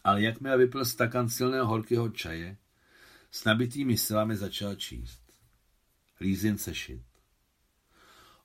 ale 0.03 0.21
jakmile 0.21 0.57
vypil 0.57 0.85
stakan 0.85 1.29
silného 1.29 1.67
horkého 1.67 2.09
čaje, 2.09 2.57
s 3.31 3.43
nabitými 3.43 3.97
silami 3.97 4.35
začal 4.35 4.75
číst. 4.75 5.21
Lízin 6.19 6.57
sešit. 6.57 7.01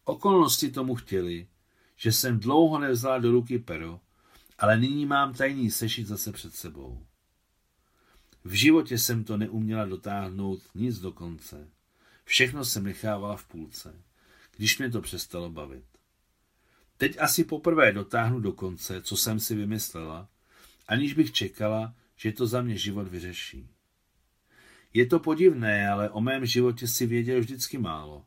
Okolnosti 0.04 0.70
tomu 0.70 0.94
chtěli, 0.94 1.48
že 1.96 2.12
jsem 2.12 2.40
dlouho 2.40 2.78
nevzala 2.78 3.18
do 3.18 3.30
ruky 3.30 3.58
pero, 3.58 4.00
ale 4.58 4.78
nyní 4.78 5.06
mám 5.06 5.34
tajný 5.34 5.70
sešit 5.70 6.06
zase 6.06 6.32
před 6.32 6.54
sebou. 6.54 7.06
V 8.44 8.52
životě 8.52 8.98
jsem 8.98 9.24
to 9.24 9.36
neuměla 9.36 9.84
dotáhnout 9.84 10.62
nic 10.74 10.98
do 10.98 11.12
konce. 11.12 11.68
Všechno 12.24 12.64
jsem 12.64 12.84
nechávala 12.84 13.36
v 13.36 13.44
půlce, 13.44 14.02
když 14.56 14.78
mě 14.78 14.90
to 14.90 15.00
přestalo 15.00 15.50
bavit. 15.50 15.84
Teď 16.96 17.16
asi 17.20 17.44
poprvé 17.44 17.92
dotáhnu 17.92 18.40
do 18.40 18.52
konce, 18.52 19.02
co 19.02 19.16
jsem 19.16 19.40
si 19.40 19.54
vymyslela, 19.54 20.28
aniž 20.88 21.14
bych 21.14 21.32
čekala, 21.32 21.94
že 22.16 22.32
to 22.32 22.46
za 22.46 22.62
mě 22.62 22.76
život 22.76 23.08
vyřeší. 23.08 23.68
Je 24.94 25.06
to 25.06 25.18
podivné, 25.18 25.88
ale 25.88 26.10
o 26.10 26.20
mém 26.20 26.46
životě 26.46 26.88
si 26.88 27.06
věděl 27.06 27.40
vždycky 27.40 27.78
málo. 27.78 28.24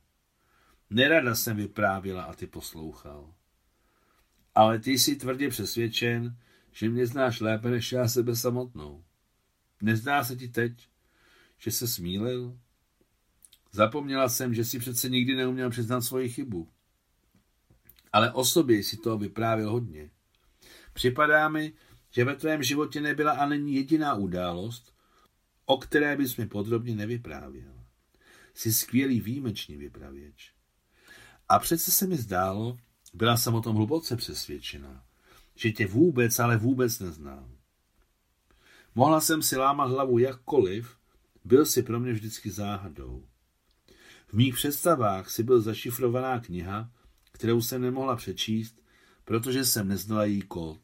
Nerada 0.90 1.36
jsem 1.36 1.58
vyprávěla 1.58 2.24
a 2.24 2.34
ty 2.34 2.48
poslouchal. 2.48 3.34
Ale 4.58 4.80
ty 4.80 4.92
jsi 4.92 5.16
tvrdě 5.16 5.50
přesvědčen, 5.50 6.38
že 6.72 6.90
mě 6.90 7.08
znáš 7.08 7.40
lépe 7.40 7.70
než 7.70 7.92
já 7.92 8.08
sebe 8.08 8.36
samotnou. 8.36 9.04
Nezdá 9.82 10.24
se 10.24 10.36
ti 10.36 10.48
teď, 10.48 10.90
že 11.58 11.72
se 11.72 11.88
smílil? 11.88 12.60
Zapomněla 13.72 14.30
jsem, 14.30 14.54
že 14.54 14.66
si 14.66 14.80
přece 14.80 15.10
nikdy 15.10 15.36
neuměl 15.36 15.70
přiznat 15.70 16.02
svoji 16.02 16.30
chybu. 16.30 16.70
Ale 18.14 18.32
o 18.32 18.46
sobě 18.46 18.84
si 18.84 18.98
toho 18.98 19.18
vyprávěl 19.18 19.72
hodně. 19.72 20.10
Připadá 20.94 21.50
mi, 21.50 21.74
že 22.12 22.26
ve 22.26 22.36
tvém 22.36 22.64
životě 22.64 23.02
nebyla 23.02 23.32
a 23.32 23.46
není 23.46 23.76
jediná 23.76 24.14
událost, 24.14 24.94
o 25.66 25.78
které 25.78 26.18
bys 26.18 26.38
mi 26.38 26.46
podrobně 26.46 26.96
nevyprávěl. 26.96 27.84
Jsi 28.54 28.74
skvělý 28.74 29.22
výjimečný 29.22 29.78
vypravěč. 29.78 30.54
A 31.50 31.60
přece 31.60 31.92
se 31.92 32.08
mi 32.08 32.18
zdálo, 32.18 32.78
byla 33.14 33.38
jsem 33.38 33.56
o 33.56 33.62
tom 33.62 33.76
hluboce 33.76 34.16
přesvědčená, 34.16 35.04
že 35.56 35.72
tě 35.72 35.88
vůbec, 35.88 36.40
ale 36.40 36.58
vůbec 36.58 37.00
neznám. 37.00 37.58
Mohla 38.96 39.22
jsem 39.22 39.42
si 39.42 39.58
lámat 39.58 39.90
hlavu 39.90 40.18
jakkoliv, 40.18 40.98
byl 41.44 41.66
si 41.66 41.84
pro 41.84 42.00
mě 42.00 42.14
vždycky 42.14 42.52
záhadou. 42.52 43.26
V 44.28 44.34
mých 44.34 44.54
představách 44.54 45.30
si 45.30 45.44
byl 45.44 45.62
zašifrovaná 45.62 46.40
kniha, 46.40 46.92
kterou 47.32 47.62
jsem 47.62 47.82
nemohla 47.82 48.16
přečíst, 48.16 48.82
protože 49.26 49.66
jsem 49.66 49.88
neznala 49.88 50.26
její 50.26 50.42
kód. 50.42 50.80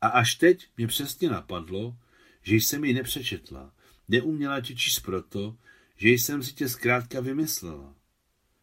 A 0.00 0.08
až 0.08 0.34
teď 0.34 0.68
mě 0.76 0.86
přesně 0.86 1.30
napadlo, 1.30 1.96
že 2.42 2.56
jsem 2.56 2.84
ji 2.84 2.94
nepřečetla, 2.94 3.72
neuměla 4.08 4.60
tě 4.60 4.74
číst 4.74 5.00
proto, 5.00 5.56
že 5.96 6.08
jsem 6.08 6.42
si 6.42 6.52
tě 6.52 6.68
zkrátka 6.68 7.20
vymyslela. 7.20 7.94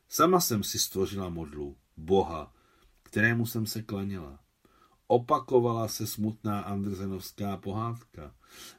Sama 0.09 0.39
jsem 0.41 0.63
si 0.63 0.79
stvořila 0.79 1.29
modlu, 1.29 1.77
Boha, 2.01 2.53
kterému 3.03 3.45
jsem 3.45 3.65
se 3.65 3.81
klaněla. 3.81 4.39
Opakovala 5.07 5.87
se 5.87 6.07
smutná 6.07 6.61
Andersenovská 6.61 7.57
pohádka. 7.57 8.35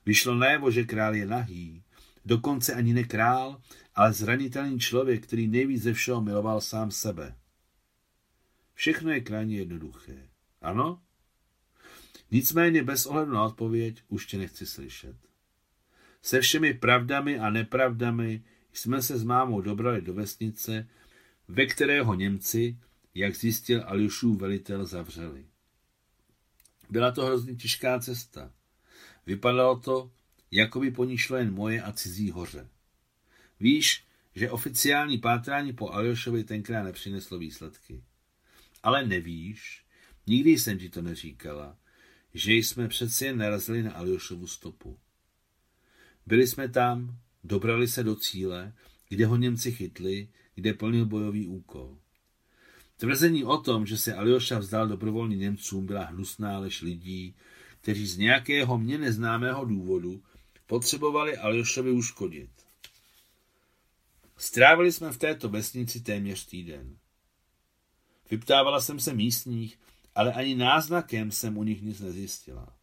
Vyšlo 0.06 0.34
najevo, 0.34 0.70
že 0.70 0.84
král 0.84 1.14
je 1.14 1.26
nahý. 1.26 1.84
Dokonce 2.24 2.74
ani 2.74 2.94
ne 2.94 3.04
král, 3.04 3.60
ale 3.94 4.12
zranitelný 4.12 4.80
člověk, 4.80 5.26
který 5.26 5.48
nejvíc 5.48 5.82
ze 5.82 5.92
všeho 5.92 6.20
miloval 6.20 6.60
sám 6.60 6.90
sebe. 6.90 7.36
Všechno 8.74 9.10
je 9.10 9.20
krajně 9.20 9.56
jednoduché. 9.56 10.28
Ano? 10.60 11.02
Nicméně 12.30 12.82
bez 12.82 13.06
ohledu 13.06 13.32
na 13.32 13.44
odpověď 13.44 14.02
už 14.08 14.26
tě 14.26 14.38
nechci 14.38 14.66
slyšet. 14.66 15.16
Se 16.22 16.40
všemi 16.40 16.74
pravdami 16.74 17.38
a 17.38 17.50
nepravdami 17.50 18.44
jsme 18.72 19.02
se 19.02 19.18
s 19.18 19.24
mámou 19.24 19.60
dobrali 19.60 20.02
do 20.02 20.14
vesnice, 20.14 20.88
ve 21.48 21.66
kterého 21.66 22.14
Němci, 22.14 22.78
jak 23.14 23.36
zjistil 23.36 23.82
Aljušův 23.86 24.40
velitel, 24.40 24.86
zavřeli. 24.86 25.46
Byla 26.90 27.10
to 27.10 27.26
hrozně 27.26 27.54
těžká 27.54 28.00
cesta. 28.00 28.52
Vypadalo 29.26 29.80
to, 29.80 30.10
jako 30.50 30.80
by 30.80 30.90
po 30.90 31.04
ní 31.04 31.18
šlo 31.18 31.36
jen 31.36 31.54
moje 31.54 31.82
a 31.82 31.92
cizí 31.92 32.30
hoře. 32.30 32.68
Víš, 33.60 34.04
že 34.34 34.50
oficiální 34.50 35.18
pátrání 35.18 35.72
po 35.72 35.90
Aljošovi 35.90 36.44
tenkrát 36.44 36.82
nepřineslo 36.82 37.38
výsledky. 37.38 38.02
Ale 38.82 39.06
nevíš, 39.06 39.84
nikdy 40.26 40.50
jsem 40.50 40.78
ti 40.78 40.88
to 40.88 41.02
neříkala, 41.02 41.78
že 42.34 42.52
jsme 42.52 42.88
přeci 42.88 43.24
jen 43.24 43.38
narazili 43.38 43.82
na 43.82 43.92
Aljošovu 43.92 44.46
stopu. 44.46 44.98
Byli 46.26 46.46
jsme 46.46 46.68
tam, 46.68 47.18
dobrali 47.44 47.88
se 47.88 48.02
do 48.02 48.16
cíle, 48.16 48.72
kde 49.08 49.26
ho 49.26 49.36
Němci 49.36 49.72
chytli, 49.72 50.28
kde 50.54 50.74
plnil 50.74 51.06
bojový 51.06 51.46
úkol. 51.46 51.98
Tvrzení 53.02 53.44
o 53.44 53.58
tom, 53.58 53.86
že 53.86 53.98
se 53.98 54.14
Aljoša 54.14 54.58
vzdal 54.58 54.88
dobrovolně 54.88 55.36
Němcům, 55.36 55.86
byla 55.86 56.04
hnusná 56.04 56.58
lež 56.58 56.82
lidí, 56.82 57.34
kteří 57.80 58.06
z 58.06 58.16
nějakého 58.16 58.78
mě 58.78 58.98
neznámého 58.98 59.64
důvodu 59.64 60.22
potřebovali 60.66 61.36
Aljošovi 61.36 61.90
uškodit. 61.90 62.50
Strávili 64.36 64.92
jsme 64.92 65.12
v 65.12 65.18
této 65.18 65.48
vesnici 65.48 66.00
téměř 66.00 66.46
týden. 66.46 66.96
Vyptávala 68.30 68.80
jsem 68.80 69.00
se 69.00 69.14
místních, 69.14 69.78
ale 70.14 70.32
ani 70.32 70.54
náznakem 70.54 71.30
jsem 71.30 71.58
u 71.58 71.62
nich 71.62 71.82
nic 71.82 72.00
nezjistila. 72.00 72.76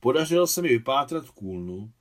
Podařilo 0.00 0.46
se 0.46 0.62
mi 0.62 0.68
vypátrat 0.68 1.30
kůlnu, 1.30 1.92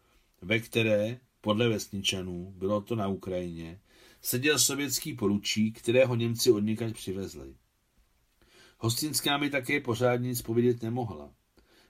ve 0.42 0.60
které, 0.60 1.20
podle 1.42 1.70
vesničanů, 1.70 2.54
bylo 2.58 2.82
to 2.82 2.96
na 2.96 3.08
Ukrajině, 3.08 3.80
seděl 4.26 4.60
sovětský 4.60 5.14
poručík, 5.14 5.80
kterého 5.80 6.16
Němci 6.16 6.52
odněkaď 6.52 6.94
přivezli. 6.94 7.56
Hostinská 8.78 9.38
mi 9.38 9.50
také 9.50 9.80
pořádně 9.80 10.30
nic 10.30 10.42
povědět 10.42 10.84
nemohla. 10.84 11.34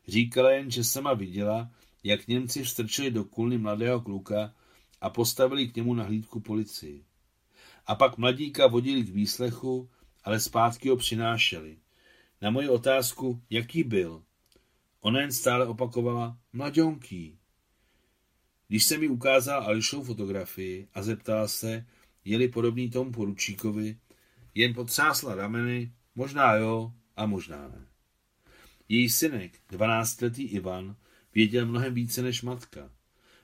Říkala 0.08 0.52
jen, 0.52 0.72
že 0.72 0.84
sama 0.84 1.14
viděla, 1.14 1.72
jak 2.04 2.28
Němci 2.28 2.64
vstrčili 2.64 3.12
do 3.12 3.24
kulny 3.24 3.58
mladého 3.58 4.02
kluka 4.02 4.54
a 5.02 5.10
postavili 5.10 5.68
k 5.68 5.76
němu 5.76 5.94
na 5.94 6.04
hlídku 6.04 6.40
policii. 6.40 7.06
A 7.86 7.96
pak 7.96 8.18
mladíka 8.18 8.68
vodili 8.68 9.04
k 9.04 9.10
výslechu, 9.10 9.90
ale 10.24 10.40
zpátky 10.40 10.90
ho 10.90 10.98
přinášeli. 10.98 11.78
Na 12.42 12.50
moji 12.50 12.70
otázku, 12.70 13.42
jaký 13.50 13.84
byl, 13.84 14.24
ona 15.02 15.22
jen 15.22 15.32
stále 15.32 15.68
opakovala 15.68 16.38
mladionký. 16.54 17.38
Když 18.68 18.84
se 18.84 18.98
mi 18.98 19.08
ukázal 19.08 19.64
Ališou 19.64 20.04
fotografii 20.04 20.88
a 20.94 21.04
zeptala 21.04 21.48
se, 21.48 21.86
je-li 22.26 22.48
podobný 22.48 22.90
tomu 22.90 23.12
poručíkovi, 23.12 23.98
jen 24.56 24.74
potřásla 24.74 25.36
rameny, 25.36 25.92
možná 26.16 26.54
jo 26.54 26.94
a 27.16 27.26
možná 27.26 27.68
ne. 27.68 27.86
Její 28.90 29.10
synek, 29.10 29.60
dvanáctletý 29.70 30.44
Ivan, 30.44 30.96
věděl 31.36 31.66
mnohem 31.66 31.94
více 31.94 32.22
než 32.22 32.42
matka. 32.42 32.92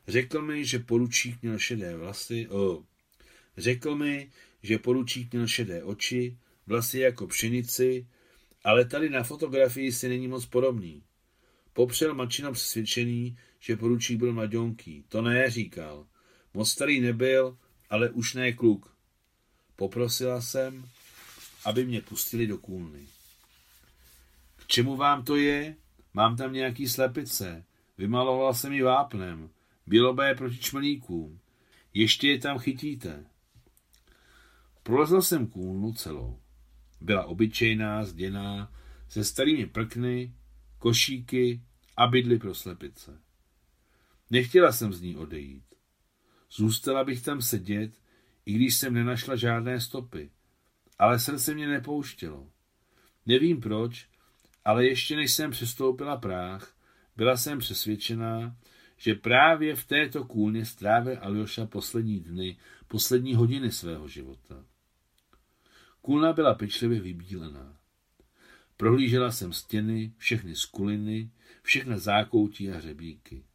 Řekl 0.07 0.41
mi, 0.41 0.65
že 0.65 0.79
poručík 0.79 1.41
měl 1.41 1.59
šedé 1.59 1.97
vlasy, 1.97 2.47
oh. 2.47 2.83
Řekl 3.57 3.95
mi, 3.95 4.31
že 4.63 4.77
poručík 4.77 5.31
měl 5.31 5.47
šedé 5.47 5.83
oči, 5.83 6.37
vlasy 6.67 6.99
jako 6.99 7.27
pšenici, 7.27 8.07
ale 8.63 8.85
tady 8.85 9.09
na 9.09 9.23
fotografii 9.23 9.91
si 9.91 10.09
není 10.09 10.27
moc 10.27 10.45
podobný. 10.45 11.03
Popřel 11.73 12.13
mačina 12.13 12.51
přesvědčený, 12.51 13.37
že 13.59 13.75
poručík 13.75 14.19
byl 14.19 14.33
mladionký. 14.33 15.03
To 15.09 15.21
ne, 15.21 15.49
říkal. 15.49 16.07
Moc 16.53 16.69
starý 16.69 16.99
nebyl, 16.99 17.57
ale 17.91 18.09
už 18.09 18.33
ne 18.33 18.53
kluk. 18.53 18.95
Poprosila 19.75 20.41
jsem, 20.41 20.85
aby 21.65 21.85
mě 21.85 22.01
pustili 22.01 22.47
do 22.47 22.57
kůlny. 22.57 23.07
K 24.55 24.67
čemu 24.67 24.95
vám 24.95 25.23
to 25.23 25.35
je? 25.35 25.75
Mám 26.13 26.37
tam 26.37 26.53
nějaký 26.53 26.87
slepice. 26.87 27.65
Vymalovala 27.97 28.53
jsem 28.53 28.73
ji 28.73 28.81
vápnem. 28.81 29.49
Bělobé 29.87 30.35
proti 30.35 30.57
čmelíkům. 30.57 31.39
Ještě 31.93 32.27
je 32.27 32.39
tam 32.39 32.59
chytíte. 32.59 33.25
Prolezl 34.83 35.21
jsem 35.21 35.47
kůlnu 35.47 35.93
celou. 35.93 36.39
Byla 37.01 37.25
obyčejná, 37.25 38.03
zděná, 38.03 38.73
se 39.09 39.23
starými 39.23 39.65
prkny, 39.65 40.33
košíky 40.77 41.61
a 41.97 42.07
bydly 42.07 42.39
pro 42.39 42.55
slepice. 42.55 43.19
Nechtěla 44.29 44.71
jsem 44.71 44.93
z 44.93 45.01
ní 45.01 45.15
odejít. 45.15 45.70
Zůstala 46.51 47.03
bych 47.03 47.21
tam 47.21 47.41
sedět, 47.41 47.91
i 48.45 48.53
když 48.53 48.77
jsem 48.77 48.93
nenašla 48.93 49.35
žádné 49.35 49.81
stopy, 49.81 50.31
ale 50.99 51.19
srdce 51.19 51.53
mě 51.53 51.67
nepouštělo. 51.67 52.49
Nevím 53.25 53.61
proč, 53.61 54.07
ale 54.65 54.85
ještě 54.85 55.15
než 55.15 55.31
jsem 55.31 55.51
přestoupila 55.51 56.17
práh, 56.17 56.73
byla 57.15 57.37
jsem 57.37 57.59
přesvědčená, 57.59 58.55
že 58.97 59.15
právě 59.15 59.75
v 59.75 59.85
této 59.85 60.23
kůlně 60.23 60.65
strávil 60.65 61.17
Aljoša 61.21 61.65
poslední 61.65 62.19
dny, 62.19 62.57
poslední 62.87 63.35
hodiny 63.35 63.71
svého 63.71 64.07
života. 64.07 64.65
Kůlna 66.01 66.33
byla 66.33 66.53
pečlivě 66.53 67.01
vybílená. 67.01 67.77
Prohlížela 68.77 69.31
jsem 69.31 69.53
stěny, 69.53 70.13
všechny 70.17 70.55
skuliny, 70.55 71.31
všechny 71.61 71.99
zákoutí 71.99 72.71
a 72.71 72.77
hřebíky. 72.77 73.45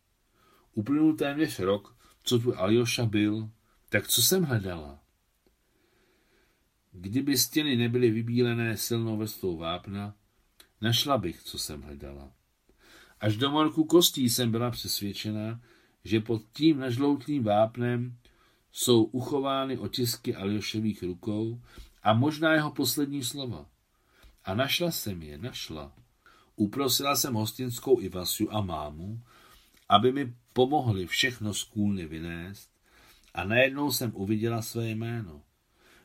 Uplynul 0.73 1.17
téměř 1.17 1.59
rok, 1.59 1.97
co 2.29 2.39
tu 2.39 2.59
Aljoša 2.59 3.07
byl, 3.07 3.51
tak 3.89 4.09
co 4.09 4.23
jsem 4.23 4.45
hledala? 4.45 5.03
Kdyby 6.93 7.39
stěny 7.39 7.77
nebyly 7.77 8.11
vybílené 8.11 8.77
silnou 8.77 9.17
vrstvou 9.17 9.57
vápna, 9.57 10.15
našla 10.81 11.19
bych, 11.19 11.43
co 11.43 11.59
jsem 11.59 11.83
hledala. 11.83 12.33
Až 13.21 13.37
do 13.37 13.51
morku 13.51 13.85
kostí 13.85 14.31
jsem 14.31 14.51
byla 14.51 14.71
přesvědčena, 14.71 15.61
že 16.05 16.21
pod 16.21 16.43
tím 16.53 16.79
nažloutlým 16.79 17.45
vápnem 17.45 18.19
jsou 18.73 19.05
uchovány 19.05 19.79
otisky 19.79 20.35
Aljoševých 20.35 21.03
rukou 21.03 21.63
a 22.03 22.13
možná 22.13 22.55
jeho 22.55 22.71
poslední 22.71 23.25
slova. 23.25 23.67
A 24.45 24.55
našla 24.55 24.91
jsem 24.91 25.23
je, 25.23 25.39
našla. 25.39 25.93
Uprosila 26.57 27.17
jsem 27.17 27.35
hostinskou 27.35 28.01
Ivasiu 28.01 28.49
a 28.53 28.61
mámu, 28.61 29.21
aby 29.89 30.13
mi 30.13 30.35
pomohli 30.53 31.07
všechno 31.07 31.55
z 31.55 31.65
kůlny 31.65 32.07
vynést 32.07 32.71
a 33.35 33.45
najednou 33.45 33.93
jsem 33.93 34.13
uviděla 34.15 34.63
své 34.63 34.89
jméno. 34.91 35.43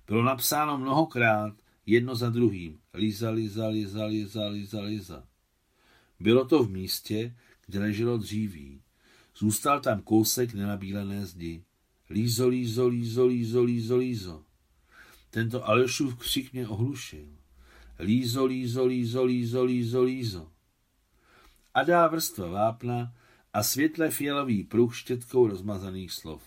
Bylo 0.08 0.24
napsáno 0.24 0.78
mnohokrát, 0.78 1.54
jedno 1.86 2.16
za 2.16 2.30
druhým. 2.30 2.80
Liza, 2.94 3.30
Liza, 3.30 3.68
Liza, 3.68 4.06
Liza, 4.06 4.48
Liza, 4.48 4.82
Liza. 4.82 5.24
Bylo 6.20 6.46
to 6.46 6.64
v 6.64 6.70
místě, 6.70 7.36
kde 7.66 7.80
leželo 7.80 8.18
dříví. 8.18 8.82
Zůstal 9.38 9.80
tam 9.80 10.02
kousek 10.02 10.54
nenabílené 10.54 11.26
zdi. 11.26 11.64
Lízo, 12.10 12.48
lízo, 12.48 12.88
lízo, 12.88 13.26
lízo, 13.26 13.64
lízo, 13.64 13.98
lízo. 13.98 14.44
Tento 15.30 15.68
Alešův 15.68 16.16
křik 16.16 16.54
mě 16.54 16.68
ohlušil. 16.68 17.28
Lízo, 18.00 18.46
lízo, 18.46 18.86
lízo, 18.86 19.26
lízo, 19.26 19.64
lízo, 19.64 20.04
lízo. 20.04 20.52
A 21.74 21.84
dá 21.84 22.08
vrstva 22.08 22.48
vápna 22.48 23.14
a 23.54 23.64
světle 23.64 24.12
fialový 24.12 24.64
pruh 24.64 24.98
štětkou 24.98 25.48
rozmazaných 25.48 26.12
slov. 26.12 26.44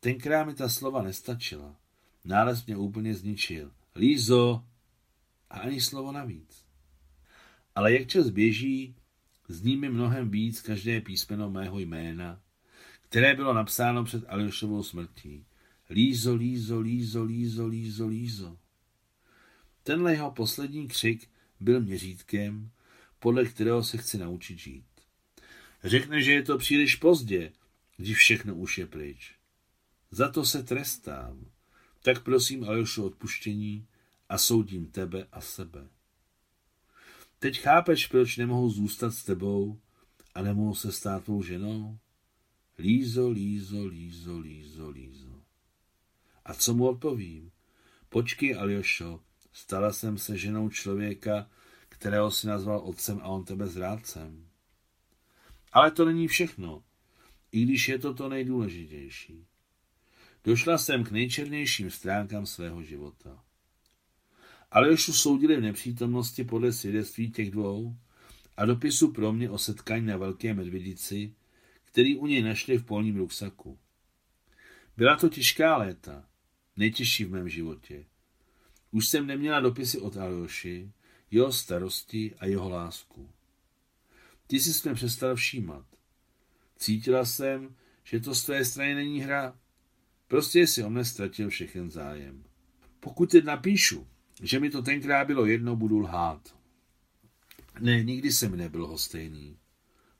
Tenkrát 0.00 0.44
mi 0.44 0.54
ta 0.54 0.68
slova 0.68 1.02
nestačila. 1.02 1.76
Nález 2.24 2.66
mě 2.66 2.76
úplně 2.76 3.14
zničil. 3.14 3.72
Lízo! 3.96 4.64
A 5.50 5.58
ani 5.58 5.80
slovo 5.80 6.12
navíc. 6.12 6.64
Ale 7.74 7.92
jak 7.92 8.08
čas 8.08 8.30
běží, 8.30 8.94
zní 9.48 9.76
mi 9.76 9.88
mnohem 9.88 10.30
víc 10.30 10.60
každé 10.60 11.00
písmeno 11.00 11.50
mého 11.50 11.78
jména, 11.78 12.40
které 13.02 13.34
bylo 13.34 13.54
napsáno 13.54 14.04
před 14.04 14.24
Aljošovou 14.28 14.82
smrtí. 14.82 15.44
Lízo, 15.90 16.34
lízo, 16.34 16.80
lízo, 16.80 17.24
lízo, 17.24 17.66
lízo, 17.66 18.06
lízo. 18.06 18.58
Tenhle 19.82 20.12
jeho 20.12 20.30
poslední 20.30 20.88
křik 20.88 21.28
byl 21.60 21.80
měřítkem, 21.80 22.70
podle 23.22 23.44
kterého 23.44 23.84
se 23.84 23.96
chci 23.98 24.18
naučit 24.18 24.58
žít. 24.58 24.84
Řekne, 25.84 26.22
že 26.22 26.32
je 26.32 26.42
to 26.42 26.58
příliš 26.58 26.96
pozdě, 26.96 27.52
když 27.96 28.16
všechno 28.16 28.54
už 28.54 28.78
je 28.78 28.86
pryč. 28.86 29.34
Za 30.10 30.28
to 30.28 30.44
se 30.44 30.62
trestám. 30.62 31.46
Tak 32.02 32.22
prosím 32.22 32.64
Aljošu 32.64 33.04
odpuštění 33.04 33.86
a 34.28 34.38
soudím 34.38 34.86
tebe 34.86 35.26
a 35.32 35.40
sebe. 35.40 35.88
Teď 37.38 37.60
chápeš, 37.60 38.06
proč 38.06 38.36
nemohu 38.36 38.70
zůstat 38.70 39.10
s 39.10 39.24
tebou 39.24 39.80
a 40.34 40.42
nemohu 40.42 40.74
se 40.74 40.92
stát 40.92 41.24
tvou 41.24 41.42
ženou? 41.42 41.98
Lízo, 42.78 43.30
lízo, 43.30 43.86
lízo, 43.86 44.38
lízo, 44.38 44.90
lízo. 44.90 45.42
A 46.44 46.54
co 46.54 46.74
mu 46.74 46.88
odpovím? 46.88 47.50
Počkej, 48.08 48.56
Aljošo, 48.56 49.20
stala 49.52 49.92
jsem 49.92 50.18
se 50.18 50.38
ženou 50.38 50.68
člověka, 50.68 51.50
kterého 52.02 52.30
si 52.30 52.46
nazval 52.46 52.80
otcem 52.84 53.20
a 53.22 53.24
on 53.24 53.44
tebe 53.44 53.66
zrádcem. 53.66 54.46
Ale 55.72 55.90
to 55.90 56.04
není 56.04 56.28
všechno, 56.28 56.82
i 57.52 57.62
když 57.62 57.88
je 57.88 57.98
to 57.98 58.14
to 58.14 58.28
nejdůležitější. 58.28 59.46
Došla 60.44 60.78
jsem 60.78 61.04
k 61.04 61.10
nejčernějším 61.10 61.90
stránkám 61.90 62.46
svého 62.46 62.82
života. 62.82 63.44
Aljošu 64.70 65.12
soudili 65.12 65.56
v 65.56 65.60
nepřítomnosti 65.60 66.44
podle 66.44 66.72
svědectví 66.72 67.30
těch 67.30 67.50
dvou 67.50 67.96
a 68.56 68.64
dopisu 68.64 69.12
pro 69.12 69.32
mě 69.32 69.50
o 69.50 69.58
setkání 69.58 70.06
na 70.06 70.16
Velké 70.16 70.54
medvědici, 70.54 71.34
který 71.84 72.16
u 72.16 72.26
něj 72.26 72.42
našli 72.42 72.78
v 72.78 72.84
polním 72.84 73.16
ruksaku. 73.16 73.78
Byla 74.96 75.16
to 75.16 75.28
těžká 75.28 75.76
léta, 75.76 76.24
nejtěžší 76.76 77.24
v 77.24 77.30
mém 77.30 77.48
životě. 77.48 78.04
Už 78.90 79.08
jsem 79.08 79.26
neměla 79.26 79.60
dopisy 79.60 79.98
od 79.98 80.16
Aljoši, 80.16 80.92
jeho 81.32 81.52
starosti 81.52 82.34
a 82.38 82.46
jeho 82.46 82.68
lásku. 82.68 83.30
Ty 84.46 84.60
si 84.60 84.88
mě 84.88 84.94
přestal 84.94 85.36
všímat. 85.36 85.86
Cítila 86.76 87.24
jsem, 87.24 87.74
že 88.04 88.20
to 88.20 88.34
z 88.34 88.44
tvé 88.44 88.64
strany 88.64 88.94
není 88.94 89.20
hra. 89.20 89.58
Prostě 90.28 90.66
si 90.66 90.84
o 90.84 90.90
mne 90.90 91.04
ztratil 91.04 91.48
všechen 91.48 91.90
zájem. 91.90 92.44
Pokud 93.00 93.30
teď 93.30 93.44
napíšu, 93.44 94.06
že 94.42 94.60
mi 94.60 94.70
to 94.70 94.82
tenkrát 94.82 95.26
bylo 95.26 95.46
jedno, 95.46 95.76
budu 95.76 95.98
lhát. 95.98 96.56
Ne, 97.80 98.04
nikdy 98.04 98.32
jsem 98.32 98.56
nebyl 98.56 98.86
hostejný. 98.86 99.58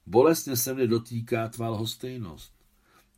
Bolestně 0.07 0.57
se 0.57 0.75
mne 0.75 0.87
dotýká 0.87 1.49
tvá 1.49 1.69
lhostejnost. 1.69 2.53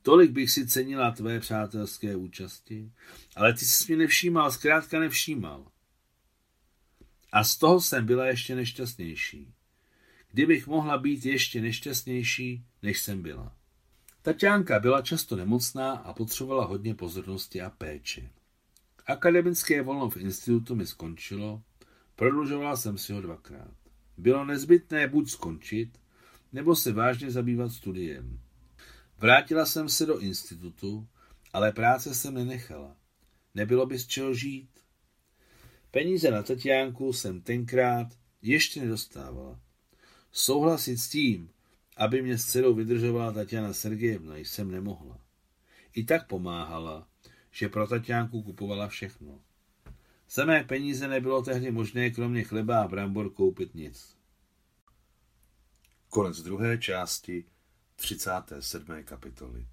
Tolik 0.03 0.31
bych 0.31 0.51
si 0.51 0.67
cenila 0.67 1.11
tvé 1.11 1.41
přátelské 1.41 2.17
účasti, 2.17 2.93
ale 3.37 3.53
ty 3.53 3.65
jsi 3.65 3.93
mě 3.93 3.97
nevšímal, 3.97 4.53
zkrátka 4.53 5.01
nevšímal. 5.01 5.67
A 7.35 7.45
z 7.45 7.57
toho 7.57 7.81
jsem 7.81 8.07
byla 8.07 8.27
ještě 8.27 8.55
nešťastnější. 8.55 9.55
Kdybych 10.31 10.67
mohla 10.67 10.99
být 10.99 11.27
ještě 11.27 11.61
nešťastnější, 11.61 12.65
než 12.83 13.03
jsem 13.03 13.23
byla. 13.23 13.57
Tatiánka 14.23 14.79
byla 14.81 15.03
často 15.03 15.37
nemocná 15.37 15.93
a 15.93 16.13
potřebovala 16.13 16.65
hodně 16.65 16.95
pozornosti 16.95 17.63
a 17.63 17.71
péče. 17.71 18.31
Akademické 19.07 19.83
volno 19.83 20.11
v 20.11 20.17
institutu 20.17 20.75
mi 20.75 20.87
skončilo, 20.87 21.63
prodlužovala 22.17 22.77
jsem 22.77 22.99
si 22.99 23.13
ho 23.13 23.21
dvakrát. 23.21 23.75
Bylo 24.19 24.45
nezbytné 24.45 25.09
buď 25.09 25.31
skončit, 25.31 25.99
nebo 26.53 26.77
se 26.77 26.93
vážně 26.93 27.31
zabývat 27.31 27.73
studiem. 27.73 28.41
Vrátila 29.19 29.67
jsem 29.67 29.89
se 29.89 30.07
do 30.07 30.19
institutu, 30.19 31.09
ale 31.53 31.73
práce 31.73 32.15
jsem 32.15 32.35
nenechala. 32.35 32.97
Nebylo 33.55 33.87
by 33.87 33.99
z 33.99 34.07
čeho 34.07 34.35
žít. 34.35 34.74
Peníze 35.95 36.31
na 36.31 36.43
Tatiánku 36.43 37.13
jsem 37.13 37.41
tenkrát 37.41 38.07
ještě 38.43 38.81
nedostávala. 38.81 39.61
Souhlasit 40.33 40.99
s 40.99 41.09
tím, 41.09 41.51
aby 41.97 42.23
mě 42.23 42.39
s 42.39 42.45
dcerou 42.45 42.75
vydržovala 42.75 43.33
Tatiana 43.33 43.73
Sergejevna, 43.73 44.37
jsem 44.37 44.71
nemohla. 44.71 45.21
I 45.95 46.05
tak 46.05 46.27
pomáhala, 46.27 47.09
že 47.51 47.69
pro 47.69 47.87
Tatiánku 47.87 48.43
kupovala 48.43 48.89
všechno. 48.89 49.41
Za 50.31 50.45
mé 50.45 50.65
peníze 50.65 51.09
nebylo 51.09 51.43
tehdy 51.43 51.71
možné 51.71 52.11
kromě 52.11 52.45
chleba 52.45 52.83
a 52.83 52.89
brambor 52.89 53.31
koupit 53.31 53.75
nic. 53.75 54.17
Konec 56.09 56.43
druhé 56.43 56.79
části 56.79 57.45
37. 57.97 59.05
kapitoly. 59.05 59.67